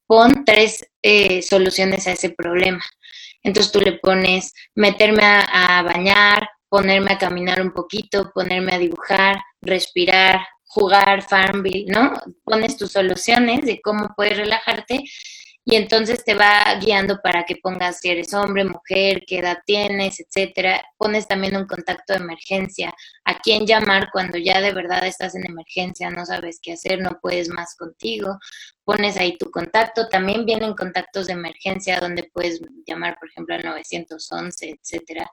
pon 0.07 0.45
tres 0.45 0.87
eh, 1.03 1.43
soluciones 1.43 2.07
a 2.07 2.13
ese 2.13 2.31
problema. 2.31 2.83
Entonces 3.47 3.71
tú 3.71 3.81
le 3.81 3.93
pones 3.93 4.53
meterme 4.75 5.23
a, 5.25 5.81
bañar, 5.85 6.49
ponerme 6.69 7.13
a 7.13 7.19
caminar 7.19 7.61
un 7.61 7.71
poquito, 7.71 8.33
ponerme 8.35 8.75
a 8.75 8.79
dibujar, 8.79 9.37
respirar, 9.61 10.45
jugar 10.65 11.23
Farmville, 11.23 11.87
¿no? 11.87 12.13
Pones 12.43 12.77
tus 12.77 12.91
soluciones 12.91 13.65
de 13.65 13.81
cómo 13.81 14.09
puedes 14.17 14.37
relajarte 14.37 15.05
y 15.69 15.75
entonces 15.75 16.25
te 16.25 16.35
va 16.35 16.79
guiando 16.81 17.19
para 17.21 17.45
que 17.45 17.57
pongas 17.57 17.99
si 17.99 18.09
eres 18.09 18.33
hombre, 18.35 18.65
mujer, 18.65 19.25
qué 19.27 19.41
edad 19.41 19.59
tienes, 19.67 20.21
etcétera. 20.21 20.81
Pones 20.97 21.27
también 21.27 21.57
un 21.57 21.67
contacto 21.67 22.13
de 22.13 22.21
emergencia, 22.21 22.95
a 23.25 23.41
quién 23.41 23.67
llamar 23.67 24.11
cuando 24.13 24.39
ya 24.39 24.61
de 24.61 24.73
verdad 24.73 25.05
estás 25.05 25.35
en 25.35 25.45
emergencia, 25.45 26.09
no 26.09 26.25
sabes 26.25 26.61
qué 26.63 26.75
hacer, 26.75 27.01
no 27.01 27.19
puedes 27.21 27.49
más 27.49 27.75
contigo. 27.75 28.39
Pones 28.85 29.17
ahí 29.17 29.37
tu 29.39 29.51
contacto, 29.51 30.09
también 30.09 30.47
vienen 30.47 30.75
contactos 30.75 31.27
de 31.27 31.33
emergencia 31.33 31.99
donde 31.99 32.31
puedes 32.33 32.61
llamar, 32.87 33.17
por 33.19 33.29
ejemplo, 33.29 33.57
al 33.57 33.65
911, 33.65 34.79
etcétera. 34.81 35.29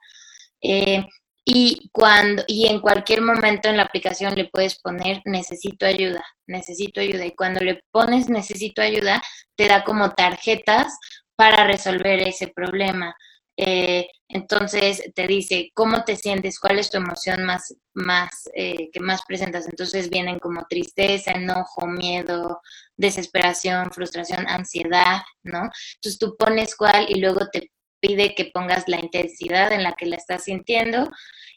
Eh, 0.62 1.06
y 1.45 1.89
cuando 1.91 2.43
y 2.47 2.67
en 2.67 2.79
cualquier 2.79 3.21
momento 3.21 3.67
en 3.69 3.77
la 3.77 3.83
aplicación 3.83 4.35
le 4.35 4.45
puedes 4.45 4.79
poner 4.79 5.21
necesito 5.25 5.85
ayuda, 5.85 6.23
necesito 6.47 7.01
ayuda 7.01 7.25
y 7.25 7.35
cuando 7.35 7.59
le 7.59 7.83
pones 7.91 8.29
necesito 8.29 8.81
ayuda 8.81 9.21
te 9.55 9.67
da 9.67 9.83
como 9.83 10.12
tarjetas 10.12 10.97
para 11.35 11.65
resolver 11.65 12.21
ese 12.21 12.47
problema. 12.47 13.15
Eh, 13.55 14.07
entonces 14.29 15.03
te 15.13 15.27
dice 15.27 15.69
cómo 15.75 16.03
te 16.03 16.15
sientes, 16.15 16.59
cuál 16.59 16.79
es 16.79 16.89
tu 16.89 16.97
emoción 16.97 17.43
más, 17.43 17.75
más 17.93 18.50
eh, 18.55 18.89
que 18.91 19.00
más 19.00 19.21
presentas. 19.27 19.67
Entonces 19.67 20.09
vienen 20.09 20.39
como 20.39 20.65
tristeza, 20.67 21.31
enojo, 21.33 21.85
miedo, 21.85 22.62
desesperación, 22.97 23.91
frustración, 23.91 24.47
ansiedad, 24.47 25.21
¿no? 25.43 25.69
Entonces 25.95 26.17
tú 26.17 26.35
pones 26.38 26.75
cuál 26.75 27.05
y 27.09 27.19
luego 27.19 27.47
te 27.51 27.71
pide 28.03 28.36
que 28.36 28.51
pongas 28.53 28.83
la 28.88 29.00
intensidad 29.00 29.72
en 29.72 29.81
la 29.81 29.93
que 29.93 30.05
la 30.05 30.17
estás 30.17 30.43
sintiendo 30.43 31.10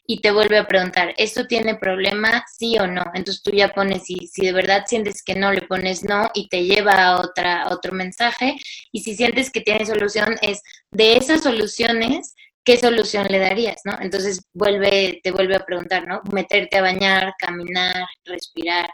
y 0.05 0.21
te 0.21 0.31
vuelve 0.31 0.57
a 0.57 0.65
preguntar, 0.65 1.13
¿esto 1.17 1.45
tiene 1.45 1.75
problema? 1.75 2.45
Sí 2.57 2.79
o 2.79 2.87
no. 2.87 3.03
Entonces 3.13 3.43
tú 3.43 3.51
ya 3.51 3.73
pones, 3.73 4.05
si, 4.05 4.27
si 4.27 4.45
de 4.45 4.53
verdad 4.53 4.85
sientes 4.87 5.21
que 5.21 5.35
no, 5.35 5.51
le 5.51 5.63
pones 5.63 6.05
no 6.05 6.31
y 6.33 6.47
te 6.47 6.63
lleva 6.63 6.93
a, 6.93 7.19
otra, 7.19 7.67
otro 7.69 7.91
mensaje. 7.91 8.55
Y 8.93 9.01
si 9.01 9.17
sientes 9.17 9.51
que 9.51 9.59
tiene 9.59 9.85
solución, 9.85 10.37
es 10.41 10.61
de 10.91 11.17
esas 11.17 11.43
soluciones, 11.43 12.33
¿qué 12.63 12.77
solución 12.77 13.27
le 13.29 13.39
darías? 13.39 13.81
¿no? 13.83 13.97
Entonces 13.99 14.45
vuelve, 14.53 15.19
te 15.21 15.31
vuelve 15.31 15.57
a 15.57 15.65
preguntar, 15.65 16.07
¿no? 16.07 16.21
Meterte 16.31 16.77
a 16.77 16.81
bañar, 16.81 17.33
caminar, 17.37 18.07
respirar. 18.23 18.89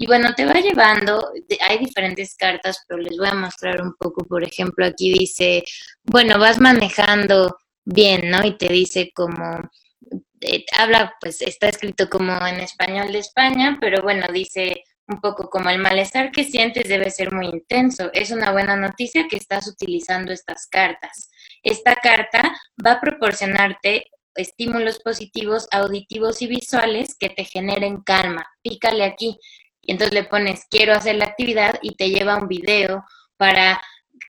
Y 0.00 0.06
bueno, 0.06 0.32
te 0.34 0.44
va 0.46 0.54
llevando, 0.54 1.32
hay 1.60 1.78
diferentes 1.78 2.36
cartas, 2.36 2.84
pero 2.86 3.00
les 3.00 3.18
voy 3.18 3.26
a 3.26 3.34
mostrar 3.34 3.82
un 3.82 3.94
poco. 3.98 4.24
Por 4.24 4.44
ejemplo, 4.44 4.86
aquí 4.86 5.12
dice, 5.12 5.64
bueno, 6.04 6.38
vas 6.38 6.60
manejando 6.60 7.58
bien, 7.84 8.30
¿no? 8.30 8.44
Y 8.46 8.56
te 8.56 8.68
dice 8.68 9.10
como, 9.12 9.58
eh, 10.40 10.64
habla, 10.78 11.14
pues 11.20 11.42
está 11.42 11.68
escrito 11.68 12.08
como 12.08 12.32
en 12.46 12.60
español 12.60 13.10
de 13.10 13.18
España, 13.18 13.76
pero 13.80 14.00
bueno, 14.02 14.26
dice 14.32 14.84
un 15.08 15.20
poco 15.20 15.50
como 15.50 15.68
el 15.70 15.78
malestar 15.78 16.30
que 16.30 16.44
sientes 16.44 16.88
debe 16.88 17.10
ser 17.10 17.32
muy 17.32 17.46
intenso. 17.46 18.10
Es 18.12 18.30
una 18.30 18.52
buena 18.52 18.76
noticia 18.76 19.26
que 19.28 19.36
estás 19.36 19.66
utilizando 19.66 20.32
estas 20.32 20.68
cartas. 20.68 21.30
Esta 21.62 21.96
carta 21.96 22.54
va 22.84 22.92
a 22.92 23.00
proporcionarte 23.00 24.04
estímulos 24.36 25.00
positivos, 25.00 25.66
auditivos 25.72 26.40
y 26.42 26.46
visuales 26.46 27.16
que 27.18 27.30
te 27.30 27.44
generen 27.44 28.02
calma. 28.02 28.46
Pícale 28.62 29.04
aquí 29.04 29.38
y 29.88 29.92
entonces 29.92 30.12
le 30.12 30.24
pones 30.24 30.66
quiero 30.70 30.92
hacer 30.92 31.16
la 31.16 31.24
actividad 31.24 31.78
y 31.80 31.96
te 31.96 32.10
lleva 32.10 32.36
un 32.36 32.46
video 32.46 33.06
para 33.38 33.80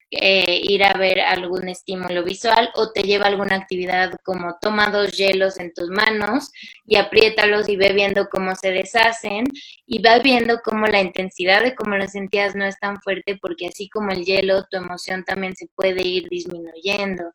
eh, 0.10 0.62
ir 0.64 0.86
a 0.86 0.94
ver 0.94 1.20
algún 1.20 1.68
estímulo 1.68 2.24
visual 2.24 2.70
o 2.76 2.92
te 2.94 3.04
lleva 3.04 3.28
alguna 3.28 3.58
actividad 3.58 4.14
como 4.24 4.58
toma 4.62 4.90
dos 4.90 5.12
hielos 5.12 5.60
en 5.60 5.74
tus 5.74 5.90
manos 5.90 6.50
y 6.86 6.96
apriétalos 6.96 7.68
y 7.68 7.76
ve 7.76 7.92
viendo 7.92 8.30
cómo 8.30 8.56
se 8.56 8.72
deshacen 8.72 9.44
y 9.86 10.02
va 10.02 10.20
viendo 10.20 10.62
cómo 10.64 10.88
la 10.88 11.02
intensidad 11.02 11.62
de 11.62 11.76
cómo 11.76 11.98
lo 11.98 12.08
sentías 12.08 12.56
no 12.56 12.66
es 12.66 12.80
tan 12.80 13.02
fuerte 13.02 13.38
porque 13.42 13.68
así 13.68 13.90
como 13.90 14.12
el 14.12 14.24
hielo, 14.24 14.64
tu 14.72 14.78
emoción 14.78 15.26
también 15.26 15.58
se 15.58 15.68
puede 15.76 16.08
ir 16.08 16.30
disminuyendo. 16.30 17.26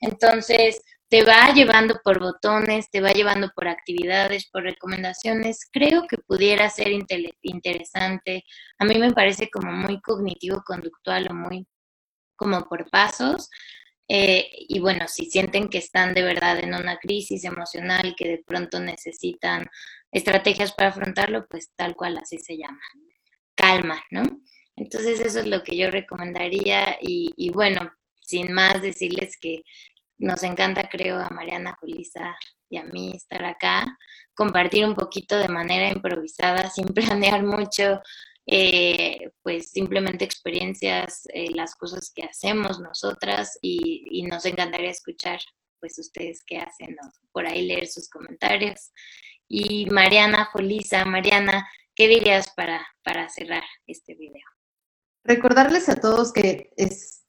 Entonces, 0.00 0.82
te 1.08 1.24
va 1.24 1.52
llevando 1.54 2.00
por 2.04 2.20
botones, 2.20 2.90
te 2.90 3.00
va 3.00 3.12
llevando 3.12 3.50
por 3.54 3.68
actividades, 3.68 4.48
por 4.50 4.62
recomendaciones. 4.62 5.66
Creo 5.72 6.06
que 6.06 6.18
pudiera 6.18 6.68
ser 6.68 6.88
interesante. 7.42 8.44
A 8.78 8.84
mí 8.84 8.98
me 8.98 9.12
parece 9.12 9.48
como 9.50 9.72
muy 9.72 10.00
cognitivo-conductual 10.00 11.28
o 11.30 11.34
muy 11.34 11.66
como 12.36 12.68
por 12.68 12.90
pasos. 12.90 13.48
Eh, 14.06 14.48
y 14.68 14.80
bueno, 14.80 15.06
si 15.08 15.26
sienten 15.26 15.68
que 15.68 15.78
están 15.78 16.14
de 16.14 16.22
verdad 16.22 16.58
en 16.60 16.74
una 16.74 16.98
crisis 16.98 17.44
emocional, 17.44 18.14
que 18.16 18.28
de 18.28 18.44
pronto 18.46 18.78
necesitan 18.80 19.66
estrategias 20.12 20.72
para 20.74 20.90
afrontarlo, 20.90 21.46
pues 21.48 21.70
tal 21.76 21.94
cual 21.94 22.18
así 22.18 22.38
se 22.38 22.56
llama. 22.58 22.80
Calma, 23.54 24.02
¿no? 24.10 24.22
Entonces 24.76 25.20
eso 25.20 25.40
es 25.40 25.46
lo 25.46 25.62
que 25.62 25.76
yo 25.76 25.90
recomendaría 25.90 26.98
y, 27.00 27.32
y 27.36 27.50
bueno, 27.50 27.92
sin 28.20 28.52
más 28.52 28.80
decirles 28.82 29.36
que 29.40 29.62
nos 30.18 30.42
encanta, 30.42 30.88
creo, 30.88 31.18
a 31.18 31.30
Mariana 31.30 31.76
Julisa 31.80 32.36
y 32.68 32.76
a 32.76 32.84
mí 32.84 33.12
estar 33.14 33.44
acá, 33.44 33.86
compartir 34.34 34.84
un 34.84 34.94
poquito 34.94 35.38
de 35.38 35.48
manera 35.48 35.90
improvisada, 35.90 36.70
sin 36.70 36.86
planear 36.86 37.42
mucho, 37.42 38.00
eh, 38.46 39.30
pues 39.42 39.70
simplemente 39.70 40.24
experiencias, 40.24 41.22
eh, 41.32 41.50
las 41.50 41.74
cosas 41.74 42.10
que 42.14 42.24
hacemos 42.24 42.80
nosotras 42.80 43.58
y, 43.60 44.22
nos 44.22 44.44
encantaría 44.44 44.90
escuchar 44.90 45.40
pues 45.80 45.98
ustedes 45.98 46.42
qué 46.44 46.58
hacen, 46.58 46.96
por 47.32 47.46
ahí 47.46 47.66
leer 47.66 47.86
sus 47.86 48.08
comentarios. 48.10 48.90
Y 49.46 49.86
Mariana 49.86 50.46
Julisa, 50.46 51.04
Mariana, 51.04 51.68
¿qué 51.94 52.08
dirías 52.08 52.52
para, 52.54 52.86
para 53.02 53.28
cerrar 53.28 53.62
este 53.86 54.14
video? 54.14 54.44
Recordarles 55.24 55.88
a 55.88 56.00
todos 56.00 56.32
que 56.32 56.72
es 56.76 57.24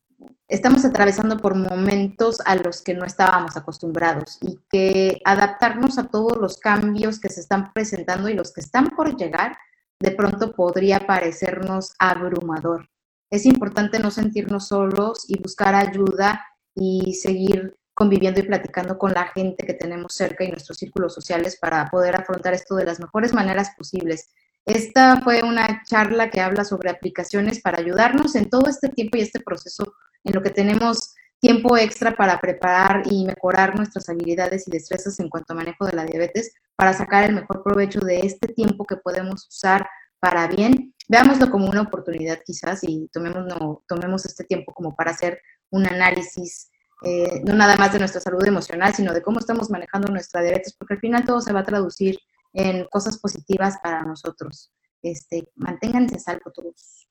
estamos 0.48 0.84
atravesando 0.86 1.38
por 1.38 1.56
momentos 1.56 2.42
a 2.46 2.56
los 2.56 2.82
que 2.82 2.94
no 2.94 3.06
estábamos 3.06 3.56
acostumbrados 3.56 4.38
y 4.42 4.60
que 4.70 5.22
adaptarnos 5.24 5.98
a 5.98 6.08
todos 6.08 6.38
los 6.38 6.58
cambios 6.58 7.20
que 7.20 7.30
se 7.30 7.42
están 7.42 7.72
presentando 7.74 8.30
y 8.30 8.34
los 8.34 8.52
que 8.52 8.62
están 8.62 8.88
por 8.90 9.16
llegar, 9.16 9.58
de 10.00 10.12
pronto 10.12 10.54
podría 10.54 11.06
parecernos 11.06 11.94
abrumador. 12.00 12.90
Es 13.30 13.46
importante 13.46 14.00
no 14.00 14.12
sentirnos 14.12 14.70
solos 14.70 15.26
y 15.28 15.40
buscar 15.40 15.76
ayuda 15.76 16.46
y 16.74 17.14
seguir 17.14 17.76
conviviendo 17.94 18.40
y 18.40 18.44
platicando 18.44 18.98
con 18.98 19.14
la 19.14 19.28
gente 19.28 19.66
que 19.68 19.74
tenemos 19.74 20.14
cerca 20.14 20.44
y 20.44 20.50
nuestros 20.50 20.78
círculos 20.78 21.14
sociales 21.14 21.58
para 21.60 21.86
poder 21.90 22.16
afrontar 22.16 22.54
esto 22.54 22.76
de 22.76 22.86
las 22.86 23.00
mejores 23.00 23.34
maneras 23.34 23.72
posibles. 23.78 24.30
Esta 24.66 25.22
fue 25.22 25.44
una 25.44 25.84
charla 25.84 26.30
que 26.30 26.42
habla 26.42 26.64
sobre 26.64 26.90
aplicaciones 26.90 27.62
para 27.62 27.80
ayudarnos 27.80 28.36
en 28.36 28.50
todo 28.50 28.70
este 28.70 28.90
tiempo 28.90 29.18
y 29.18 29.22
este 29.22 29.42
proceso 29.42 29.94
en 30.24 30.34
lo 30.34 30.42
que 30.42 30.50
tenemos 30.50 31.16
tiempo 31.40 31.78
extra 31.78 32.16
para 32.16 32.40
preparar 32.40 33.04
y 33.10 33.26
mejorar 33.26 33.76
nuestras 33.76 34.10
habilidades 34.10 34.68
y 34.68 34.72
destrezas 34.72 35.20
en 35.20 35.30
cuanto 35.30 35.54
a 35.54 35.56
manejo 35.56 35.86
de 35.86 35.94
la 35.94 36.06
diabetes 36.06 36.54
para 36.76 36.94
sacar 36.94 37.24
el 37.24 37.36
mejor 37.36 37.64
provecho 37.64 38.00
de 38.02 38.20
este 38.20 38.50
tiempo 38.50 38.86
que 38.86 38.98
podemos 38.98 39.48
usar 39.48 39.88
para 40.20 40.48
bien. 40.48 40.94
Veámoslo 41.08 41.50
como 41.50 41.70
una 41.70 41.82
oportunidad 41.82 42.40
quizás 42.46 42.82
y 42.84 43.10
tomemos, 43.12 43.46
no, 43.46 43.84
tomemos 43.88 44.26
este 44.26 44.44
tiempo 44.44 44.74
como 44.74 44.96
para 44.96 45.12
hacer 45.12 45.42
un 45.72 45.88
análisis, 45.88 46.70
eh, 47.04 47.42
no 47.46 47.54
nada 47.54 47.78
más 47.78 47.94
de 47.94 48.00
nuestra 48.00 48.22
salud 48.22 48.46
emocional, 48.46 48.94
sino 48.94 49.14
de 49.14 49.22
cómo 49.22 49.40
estamos 49.40 49.70
manejando 49.70 50.12
nuestra 50.12 50.42
diabetes, 50.42 50.76
porque 50.78 50.96
al 50.96 51.00
final 51.00 51.26
todo 51.26 51.42
se 51.42 51.54
va 51.54 51.62
a 51.62 51.66
traducir 51.66 52.20
en 52.54 52.86
cosas 52.90 53.18
positivas 53.18 53.78
para 53.82 54.04
nosotros. 54.04 54.72
Este, 55.02 55.50
manténganse 55.56 56.20
salvo 56.20 56.52
todos. 56.52 57.09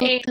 Eh, 0.00 0.22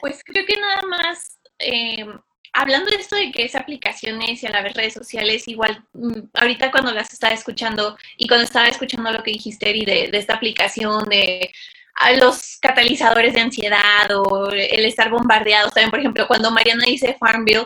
pues 0.00 0.22
creo 0.24 0.44
que 0.46 0.60
nada 0.60 0.82
más, 0.82 1.38
eh, 1.58 2.06
hablando 2.52 2.90
de 2.90 2.96
esto 2.96 3.16
de 3.16 3.30
que 3.30 3.44
es 3.44 3.54
aplicaciones 3.54 4.42
y 4.42 4.46
a 4.46 4.50
la 4.50 4.62
vez 4.62 4.74
redes 4.74 4.94
sociales, 4.94 5.46
igual 5.48 5.84
mm, 5.92 6.30
ahorita 6.34 6.70
cuando 6.70 6.92
las 6.92 7.12
estaba 7.12 7.34
escuchando 7.34 7.96
y 8.16 8.26
cuando 8.26 8.44
estaba 8.44 8.68
escuchando 8.68 9.12
lo 9.12 9.22
que 9.22 9.32
dijiste, 9.32 9.70
Eri, 9.70 9.84
de, 9.84 10.10
esta 10.12 10.34
aplicación 10.34 11.04
de 11.08 11.50
a 11.98 12.12
los 12.12 12.58
catalizadores 12.60 13.32
de 13.34 13.40
ansiedad 13.40 14.10
o 14.14 14.50
el 14.50 14.84
estar 14.84 15.10
bombardeados. 15.10 15.72
También, 15.72 15.90
por 15.90 16.00
ejemplo, 16.00 16.26
cuando 16.26 16.50
Mariana 16.50 16.84
dice 16.84 17.16
Farmville, 17.18 17.64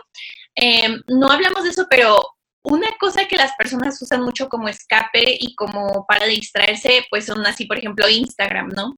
em, 0.54 1.02
no 1.08 1.30
hablamos 1.30 1.64
de 1.64 1.70
eso, 1.70 1.86
pero 1.90 2.22
una 2.62 2.88
cosa 2.98 3.26
que 3.26 3.36
las 3.36 3.52
personas 3.56 4.00
usan 4.02 4.22
mucho 4.22 4.48
como 4.48 4.68
escape 4.68 5.36
y 5.40 5.54
como 5.54 6.04
para 6.06 6.26
distraerse, 6.26 7.06
pues 7.10 7.26
son 7.26 7.44
así, 7.46 7.64
por 7.64 7.78
ejemplo, 7.78 8.08
Instagram, 8.08 8.68
¿no? 8.68 8.94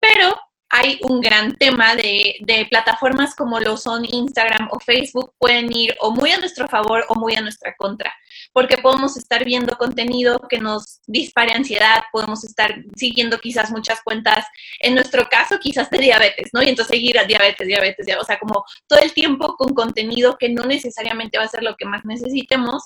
Pero 0.00 0.38
hay 0.76 0.98
un 1.02 1.20
gran 1.20 1.54
tema 1.54 1.94
de, 1.94 2.34
plataformas 2.68 3.36
como 3.36 3.60
lo 3.60 3.76
son 3.76 4.04
Instagram 4.04 4.68
o 4.72 4.80
Facebook, 4.80 5.32
pueden 5.38 5.72
ir 5.72 5.94
o 6.00 6.10
muy 6.10 6.32
a 6.32 6.38
nuestro 6.38 6.66
favor 6.66 7.04
o 7.08 7.14
muy 7.14 7.36
a 7.36 7.40
nuestra 7.40 7.76
contra, 7.76 8.12
porque 8.52 8.78
podemos 8.78 9.16
estar 9.16 9.44
viendo 9.44 9.76
contenido 9.76 10.40
que 10.48 10.58
nos 10.58 11.00
dispare 11.06 11.52
ansiedad, 11.52 12.02
podemos 12.10 12.42
estar 12.42 12.74
siguiendo 12.96 13.38
quizás 13.38 13.70
muchas 13.70 14.02
cuentas, 14.02 14.46
en 14.80 14.96
nuestro 14.96 15.28
caso 15.28 15.60
quizás 15.60 15.88
de 15.90 15.98
diabetes, 15.98 16.50
¿no? 16.52 16.60
Y 16.60 16.70
entonces 16.70 16.96
seguir 16.96 17.20
a 17.20 17.24
diabetes, 17.24 17.68
diabetes, 17.68 18.06
o 18.20 18.24
sea, 18.24 18.40
como 18.40 18.64
todo 18.88 18.98
el 18.98 19.12
tiempo 19.12 19.54
con 19.56 19.74
contenido 19.74 20.36
que 20.38 20.48
no 20.48 20.64
necesariamente 20.64 21.38
va 21.38 21.44
a 21.44 21.48
ser 21.48 21.62
lo 21.62 21.76
que 21.76 21.86
más 21.86 22.04
necesitemos. 22.04 22.82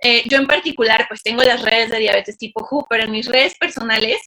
Eh, 0.00 0.24
yo 0.28 0.38
en 0.38 0.48
particular, 0.48 1.06
pues 1.08 1.22
tengo 1.22 1.44
las 1.44 1.62
redes 1.62 1.90
de 1.90 1.98
diabetes 1.98 2.36
tipo 2.36 2.66
Who, 2.68 2.86
pero 2.90 3.04
en 3.04 3.12
mis 3.12 3.26
redes 3.26 3.54
personales 3.58 4.18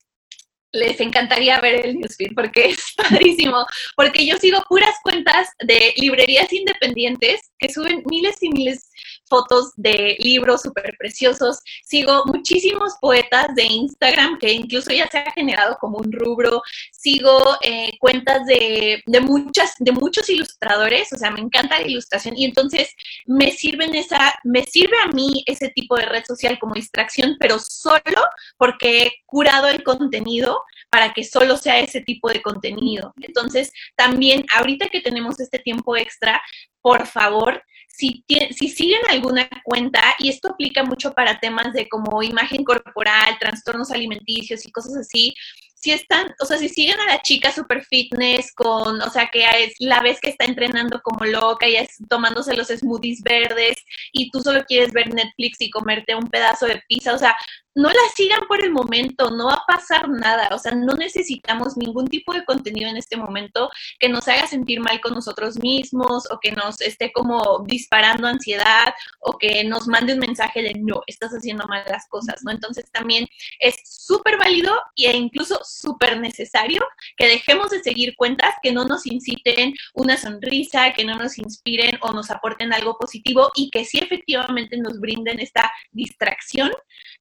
les 0.73 0.99
encantaría 0.99 1.59
ver 1.59 1.85
el 1.85 1.99
newsfeed 1.99 2.33
porque 2.35 2.69
es 2.69 2.93
padrísimo, 2.97 3.65
porque 3.95 4.25
yo 4.25 4.37
sigo 4.37 4.63
puras 4.67 4.95
cuentas 5.03 5.49
de 5.59 5.93
librerías 5.97 6.51
independientes 6.53 7.51
que 7.59 7.71
suben 7.71 8.03
miles 8.05 8.41
y 8.41 8.49
miles 8.49 8.89
fotos 9.31 9.71
de 9.77 10.17
libros 10.19 10.63
súper 10.63 10.93
preciosos. 10.99 11.61
Sigo 11.85 12.25
muchísimos 12.25 12.95
poetas 12.99 13.55
de 13.55 13.63
Instagram 13.63 14.37
que 14.39 14.51
incluso 14.51 14.91
ya 14.91 15.07
se 15.07 15.19
ha 15.19 15.31
generado 15.31 15.77
como 15.79 15.99
un 15.99 16.11
rubro. 16.11 16.61
Sigo 16.91 17.39
eh, 17.61 17.91
cuentas 17.99 18.45
de, 18.45 19.01
de, 19.05 19.19
muchas, 19.21 19.75
de 19.79 19.93
muchos 19.93 20.29
ilustradores, 20.29 21.13
o 21.13 21.17
sea, 21.17 21.31
me 21.31 21.39
encanta 21.39 21.79
la 21.79 21.87
ilustración 21.87 22.37
y 22.37 22.43
entonces 22.43 22.93
me 23.25 23.51
sirven 23.51 23.95
esa, 23.95 24.35
me 24.43 24.63
sirve 24.63 24.97
a 25.01 25.07
mí 25.07 25.43
ese 25.45 25.69
tipo 25.69 25.95
de 25.95 26.07
red 26.07 26.25
social 26.25 26.59
como 26.59 26.75
distracción, 26.75 27.37
pero 27.39 27.57
solo 27.57 28.21
porque 28.57 29.03
he 29.03 29.11
curado 29.25 29.69
el 29.69 29.81
contenido 29.83 30.61
para 30.89 31.13
que 31.13 31.23
solo 31.23 31.55
sea 31.55 31.79
ese 31.79 32.01
tipo 32.01 32.29
de 32.29 32.41
contenido. 32.41 33.13
Entonces, 33.21 33.71
también 33.95 34.45
ahorita 34.53 34.89
que 34.89 34.99
tenemos 34.99 35.39
este 35.39 35.57
tiempo 35.59 35.95
extra, 35.95 36.41
por 36.81 37.07
favor, 37.07 37.63
si, 37.93 38.25
si 38.51 38.69
siguen 38.69 39.01
alguna 39.09 39.49
cuenta, 39.63 40.01
y 40.19 40.29
esto 40.29 40.49
aplica 40.49 40.83
mucho 40.83 41.13
para 41.13 41.39
temas 41.39 41.73
de 41.73 41.87
como 41.87 42.23
imagen 42.23 42.63
corporal, 42.63 43.37
trastornos 43.39 43.91
alimenticios 43.91 44.65
y 44.65 44.71
cosas 44.71 44.95
así, 44.97 45.35
si 45.81 45.91
están, 45.91 46.27
o 46.39 46.45
sea, 46.45 46.57
si 46.57 46.69
siguen 46.69 46.99
a 46.99 47.07
la 47.07 47.21
chica 47.23 47.51
super 47.51 47.83
fitness 47.83 48.53
con, 48.53 49.01
o 49.01 49.09
sea, 49.09 49.29
que 49.31 49.43
es 49.63 49.73
la 49.79 49.99
vez 50.01 50.19
que 50.21 50.29
está 50.29 50.45
entrenando 50.45 51.01
como 51.01 51.25
loca 51.25 51.67
y 51.67 51.75
es 51.75 51.97
tomándose 52.07 52.55
los 52.55 52.67
smoothies 52.67 53.23
verdes 53.23 53.77
y 54.13 54.29
tú 54.29 54.41
solo 54.41 54.63
quieres 54.65 54.93
ver 54.93 55.11
Netflix 55.11 55.59
y 55.59 55.71
comerte 55.71 56.13
un 56.13 56.29
pedazo 56.29 56.67
de 56.67 56.83
pizza, 56.87 57.15
o 57.15 57.17
sea, 57.17 57.35
no 57.75 57.89
la 57.89 58.01
sigan 58.15 58.41
por 58.47 58.63
el 58.63 58.71
momento, 58.71 59.31
no 59.31 59.47
va 59.47 59.53
a 59.53 59.65
pasar 59.67 60.09
nada, 60.09 60.49
o 60.51 60.59
sea, 60.59 60.73
no 60.73 60.93
necesitamos 60.93 61.77
ningún 61.77 62.07
tipo 62.07 62.33
de 62.33 62.43
contenido 62.43 62.89
en 62.89 62.97
este 62.97 63.17
momento 63.17 63.69
que 63.99 64.09
nos 64.09 64.27
haga 64.27 64.47
sentir 64.47 64.79
mal 64.79 64.99
con 64.99 65.13
nosotros 65.13 65.57
mismos 65.59 66.29
o 66.31 66.39
que 66.39 66.51
nos 66.51 66.81
esté 66.81 67.11
como 67.11 67.63
disparando 67.65 68.27
ansiedad 68.27 68.93
o 69.19 69.37
que 69.37 69.63
nos 69.63 69.87
mande 69.87 70.13
un 70.13 70.19
mensaje 70.19 70.61
de 70.61 70.73
no, 70.73 71.01
estás 71.07 71.31
haciendo 71.31 71.65
mal 71.67 71.83
las 71.87 72.07
cosas, 72.09 72.41
¿no? 72.43 72.51
Entonces 72.51 72.85
también 72.91 73.27
es 73.59 73.75
súper 73.85 74.37
válido 74.37 74.73
e 74.97 75.15
incluso 75.15 75.59
súper 75.63 76.19
necesario 76.19 76.81
que 77.17 77.27
dejemos 77.27 77.69
de 77.69 77.81
seguir 77.81 78.15
cuentas 78.15 78.55
que 78.61 78.71
no 78.71 78.85
nos 78.85 79.05
inciten 79.05 79.73
una 79.93 80.17
sonrisa, 80.17 80.93
que 80.93 81.05
no 81.05 81.17
nos 81.17 81.37
inspiren 81.37 81.97
o 82.01 82.11
nos 82.11 82.31
aporten 82.31 82.73
algo 82.73 82.97
positivo 82.97 83.51
y 83.55 83.69
que 83.69 83.85
sí 83.85 83.99
efectivamente 83.99 84.77
nos 84.77 84.99
brinden 84.99 85.39
esta 85.39 85.71
distracción 85.91 86.71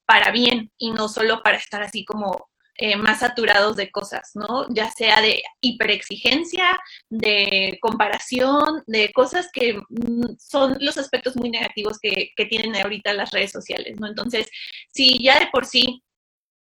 para 0.07 0.33
y 0.79 0.91
no 0.91 1.09
solo 1.09 1.43
para 1.43 1.57
estar 1.57 1.83
así 1.83 2.05
como 2.05 2.51
eh, 2.83 2.97
más 2.97 3.21
saturados 3.21 3.77
de 3.77 3.91
cosas, 3.91 4.31
¿no? 4.35 4.67
Ya 4.71 4.91
sea 4.91 5.21
de 5.21 5.43
hiperexigencia, 5.61 6.81
de 7.11 7.79
comparación, 7.83 8.83
de 8.87 9.13
cosas 9.13 9.51
que 9.53 9.75
mm, 9.91 10.37
son 10.39 10.79
los 10.81 10.97
aspectos 10.97 11.37
muy 11.37 11.51
negativos 11.51 11.99
que, 12.01 12.31
que 12.35 12.47
tienen 12.47 12.75
ahorita 12.77 13.13
las 13.13 13.33
redes 13.33 13.53
sociales, 13.53 14.01
¿no? 14.01 14.07
Entonces, 14.07 14.49
si 14.95 15.23
ya 15.23 15.39
de 15.39 15.49
por 15.49 15.67
sí 15.67 16.03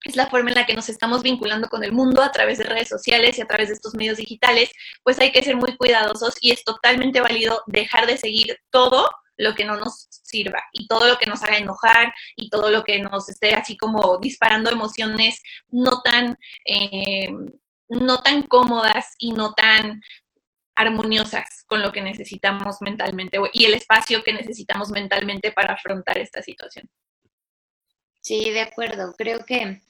es 0.05 0.15
la 0.15 0.27
forma 0.27 0.51
en 0.51 0.55
la 0.55 0.65
que 0.65 0.75
nos 0.75 0.87
estamos 0.87 1.23
vinculando 1.23 1.67
con 1.67 1.83
el 1.83 1.91
mundo 1.91 2.21
a 2.21 2.31
través 2.31 2.57
de 2.59 2.63
redes 2.63 2.87
sociales 2.87 3.37
y 3.37 3.41
a 3.41 3.47
través 3.47 3.67
de 3.67 3.73
estos 3.73 3.93
medios 3.93 4.17
digitales, 4.17 4.71
pues 5.03 5.19
hay 5.19 5.33
que 5.33 5.43
ser 5.43 5.57
muy 5.57 5.75
cuidadosos 5.75 6.35
y 6.39 6.51
es 6.51 6.63
totalmente 6.63 7.19
válido 7.19 7.63
dejar 7.67 8.07
de 8.07 8.17
seguir 8.17 8.57
todo 8.69 9.09
lo 9.37 9.55
que 9.55 9.65
no 9.65 9.77
nos 9.77 10.07
sirva 10.09 10.61
y 10.73 10.87
todo 10.87 11.07
lo 11.07 11.17
que 11.17 11.25
nos 11.27 11.43
haga 11.43 11.57
enojar 11.57 12.13
y 12.35 12.49
todo 12.49 12.69
lo 12.69 12.83
que 12.83 12.99
nos 12.99 13.29
esté 13.29 13.53
así 13.53 13.77
como 13.77 14.17
disparando 14.17 14.69
emociones 14.69 15.41
no 15.69 16.01
tan, 16.01 16.37
eh, 16.65 17.29
no 17.89 18.21
tan 18.21 18.43
cómodas 18.43 19.15
y 19.17 19.31
no 19.31 19.53
tan 19.53 20.01
armoniosas 20.75 21.63
con 21.65 21.81
lo 21.81 21.91
que 21.91 22.01
necesitamos 22.01 22.81
mentalmente 22.81 23.39
y 23.53 23.65
el 23.65 23.73
espacio 23.73 24.23
que 24.23 24.33
necesitamos 24.33 24.89
mentalmente 24.89 25.51
para 25.51 25.73
afrontar 25.73 26.17
esta 26.19 26.41
situación. 26.41 26.87
Sí, 28.21 28.51
de 28.51 28.61
acuerdo. 28.61 29.13
Creo 29.17 29.45
que 29.45 29.81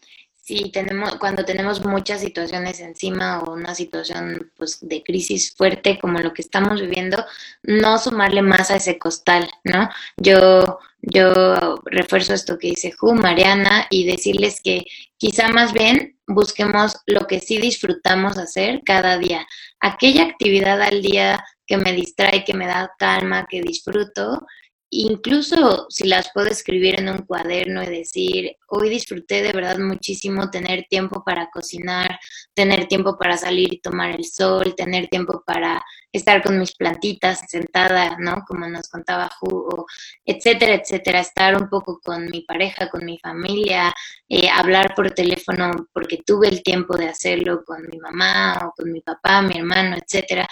Sí, 0.48 0.72
tenemos, 0.72 1.18
cuando 1.18 1.44
tenemos 1.44 1.84
muchas 1.84 2.22
situaciones 2.22 2.80
encima 2.80 3.42
o 3.42 3.52
una 3.52 3.76
situación 3.76 4.50
pues, 4.56 4.80
de 4.80 5.04
crisis 5.04 5.54
fuerte 5.54 6.00
como 6.00 6.20
lo 6.20 6.34
que 6.34 6.42
estamos 6.42 6.80
viviendo, 6.80 7.26
no 7.64 7.98
sumarle 7.98 8.42
más 8.42 8.72
a 8.72 8.78
ese 8.78 8.98
costal, 8.98 9.50
¿no? 9.66 9.90
Yo, 10.16 10.80
yo 11.02 11.76
refuerzo 11.84 12.34
esto 12.34 12.58
que 12.58 12.70
dice 12.70 12.94
Ju, 12.94 13.14
Mariana, 13.14 13.88
y 13.90 14.06
decirles 14.06 14.62
que 14.64 14.86
quizá 15.18 15.50
más 15.50 15.74
bien 15.74 16.18
busquemos 16.28 16.96
lo 17.08 17.28
que 17.28 17.42
sí 17.42 17.58
disfrutamos 17.58 18.38
hacer 18.38 18.84
cada 18.86 19.18
día. 19.18 19.46
Aquella 19.82 20.24
actividad 20.24 20.82
al 20.82 21.02
día 21.02 21.44
que 21.66 21.76
me 21.76 21.92
distrae, 21.92 22.46
que 22.46 22.54
me 22.54 22.68
da 22.68 22.90
calma, 22.98 23.48
que 23.50 23.62
disfruto, 23.62 24.48
incluso 24.90 25.88
si 25.90 26.08
las 26.08 26.32
puedo 26.34 26.48
escribir 26.48 27.00
en 27.00 27.10
un 27.10 27.20
cuaderno 27.20 27.84
y 27.84 27.88
decir, 27.88 28.56
hoy 28.68 28.90
disfruté 28.90 29.42
de 29.42 29.52
verdad 29.52 29.78
muchísimo 29.80 30.50
tener 30.50 30.86
tiempo 30.90 31.24
para 31.26 31.50
cocinar, 31.52 32.20
tener 32.54 32.88
tiempo 32.88 33.18
para 33.18 33.38
salir 33.38 33.74
y 33.74 33.82
tomar 33.82 34.16
el 34.16 34.26
sol, 34.26 34.76
tener 34.76 35.08
tiempo 35.08 35.44
para 35.46 35.84
estar 36.12 36.42
con 36.42 36.58
mis 36.58 36.76
plantitas 36.76 37.42
sentada, 37.48 38.18
¿no? 38.20 38.44
Como 38.48 38.68
nos 38.68 38.88
contaba 38.88 39.30
Ju, 39.40 39.86
etcétera, 40.26 40.76
etcétera, 40.76 41.20
estar 41.20 41.62
un 41.62 41.70
poco 41.70 42.00
con 42.02 42.26
mi 42.26 42.42
pareja, 42.42 42.90
con 42.90 43.06
mi 43.06 43.20
familia, 43.20 43.94
eh, 44.30 44.50
hablar 44.50 44.96
por 44.96 45.12
teléfono 45.12 45.72
porque 45.94 46.20
tuve 46.26 46.48
el 46.48 46.64
tiempo 46.64 46.96
de 46.98 47.10
hacerlo 47.10 47.64
con 47.66 47.82
mi 47.88 47.98
mamá 48.00 48.58
o 48.66 48.72
con 48.76 48.92
mi 48.92 49.02
papá, 49.02 49.42
mi 49.42 49.58
hermano, 49.58 49.98
etcétera 49.98 50.48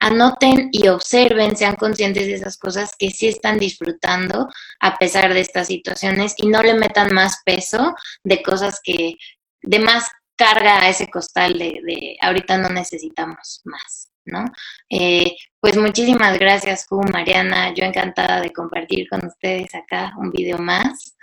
anoten 0.00 0.70
y 0.72 0.88
observen, 0.88 1.56
sean 1.56 1.76
conscientes 1.76 2.26
de 2.26 2.34
esas 2.34 2.56
cosas 2.56 2.94
que 2.98 3.10
sí 3.10 3.28
están 3.28 3.58
disfrutando 3.58 4.48
a 4.80 4.96
pesar 4.96 5.32
de 5.32 5.40
estas 5.40 5.68
situaciones 5.68 6.34
y 6.38 6.48
no 6.48 6.62
le 6.62 6.74
metan 6.74 7.14
más 7.14 7.42
peso 7.44 7.94
de 8.24 8.42
cosas 8.42 8.80
que, 8.82 9.16
de 9.62 9.78
más 9.78 10.08
carga 10.36 10.80
a 10.80 10.88
ese 10.88 11.08
costal 11.08 11.58
de, 11.58 11.80
de 11.84 12.16
ahorita 12.20 12.56
no 12.56 12.70
necesitamos 12.70 13.60
más, 13.64 14.10
¿no? 14.24 14.46
Eh, 14.88 15.36
pues 15.60 15.76
muchísimas 15.76 16.38
gracias, 16.38 16.86
Ju, 16.88 17.02
Mariana, 17.12 17.74
yo 17.74 17.84
encantada 17.84 18.40
de 18.40 18.50
compartir 18.50 19.06
con 19.10 19.26
ustedes 19.26 19.74
acá 19.74 20.14
un 20.16 20.30
video 20.30 20.58
más. 20.58 21.14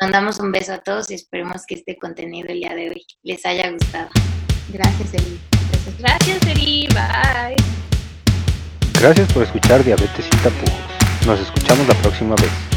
mandamos 0.00 0.38
un 0.38 0.52
beso 0.52 0.72
a 0.72 0.78
todos 0.78 1.10
y 1.10 1.14
esperemos 1.14 1.66
que 1.66 1.74
este 1.74 1.98
contenido 1.98 2.48
el 2.48 2.60
día 2.60 2.74
de 2.74 2.90
hoy 2.90 3.04
les 3.24 3.44
haya 3.44 3.70
gustado. 3.70 4.08
Gracias. 4.68 5.10
Gracias, 5.12 5.98
Gracias 5.98 6.46
Eri. 6.46 6.88
Bye. 6.94 7.93
Gracias 9.04 9.30
por 9.34 9.42
escuchar 9.42 9.84
Diabetes 9.84 10.24
sin 10.24 10.40
tapujos. 10.40 11.26
Nos 11.26 11.38
escuchamos 11.38 11.86
la 11.86 11.94
próxima 11.96 12.34
vez. 12.36 12.73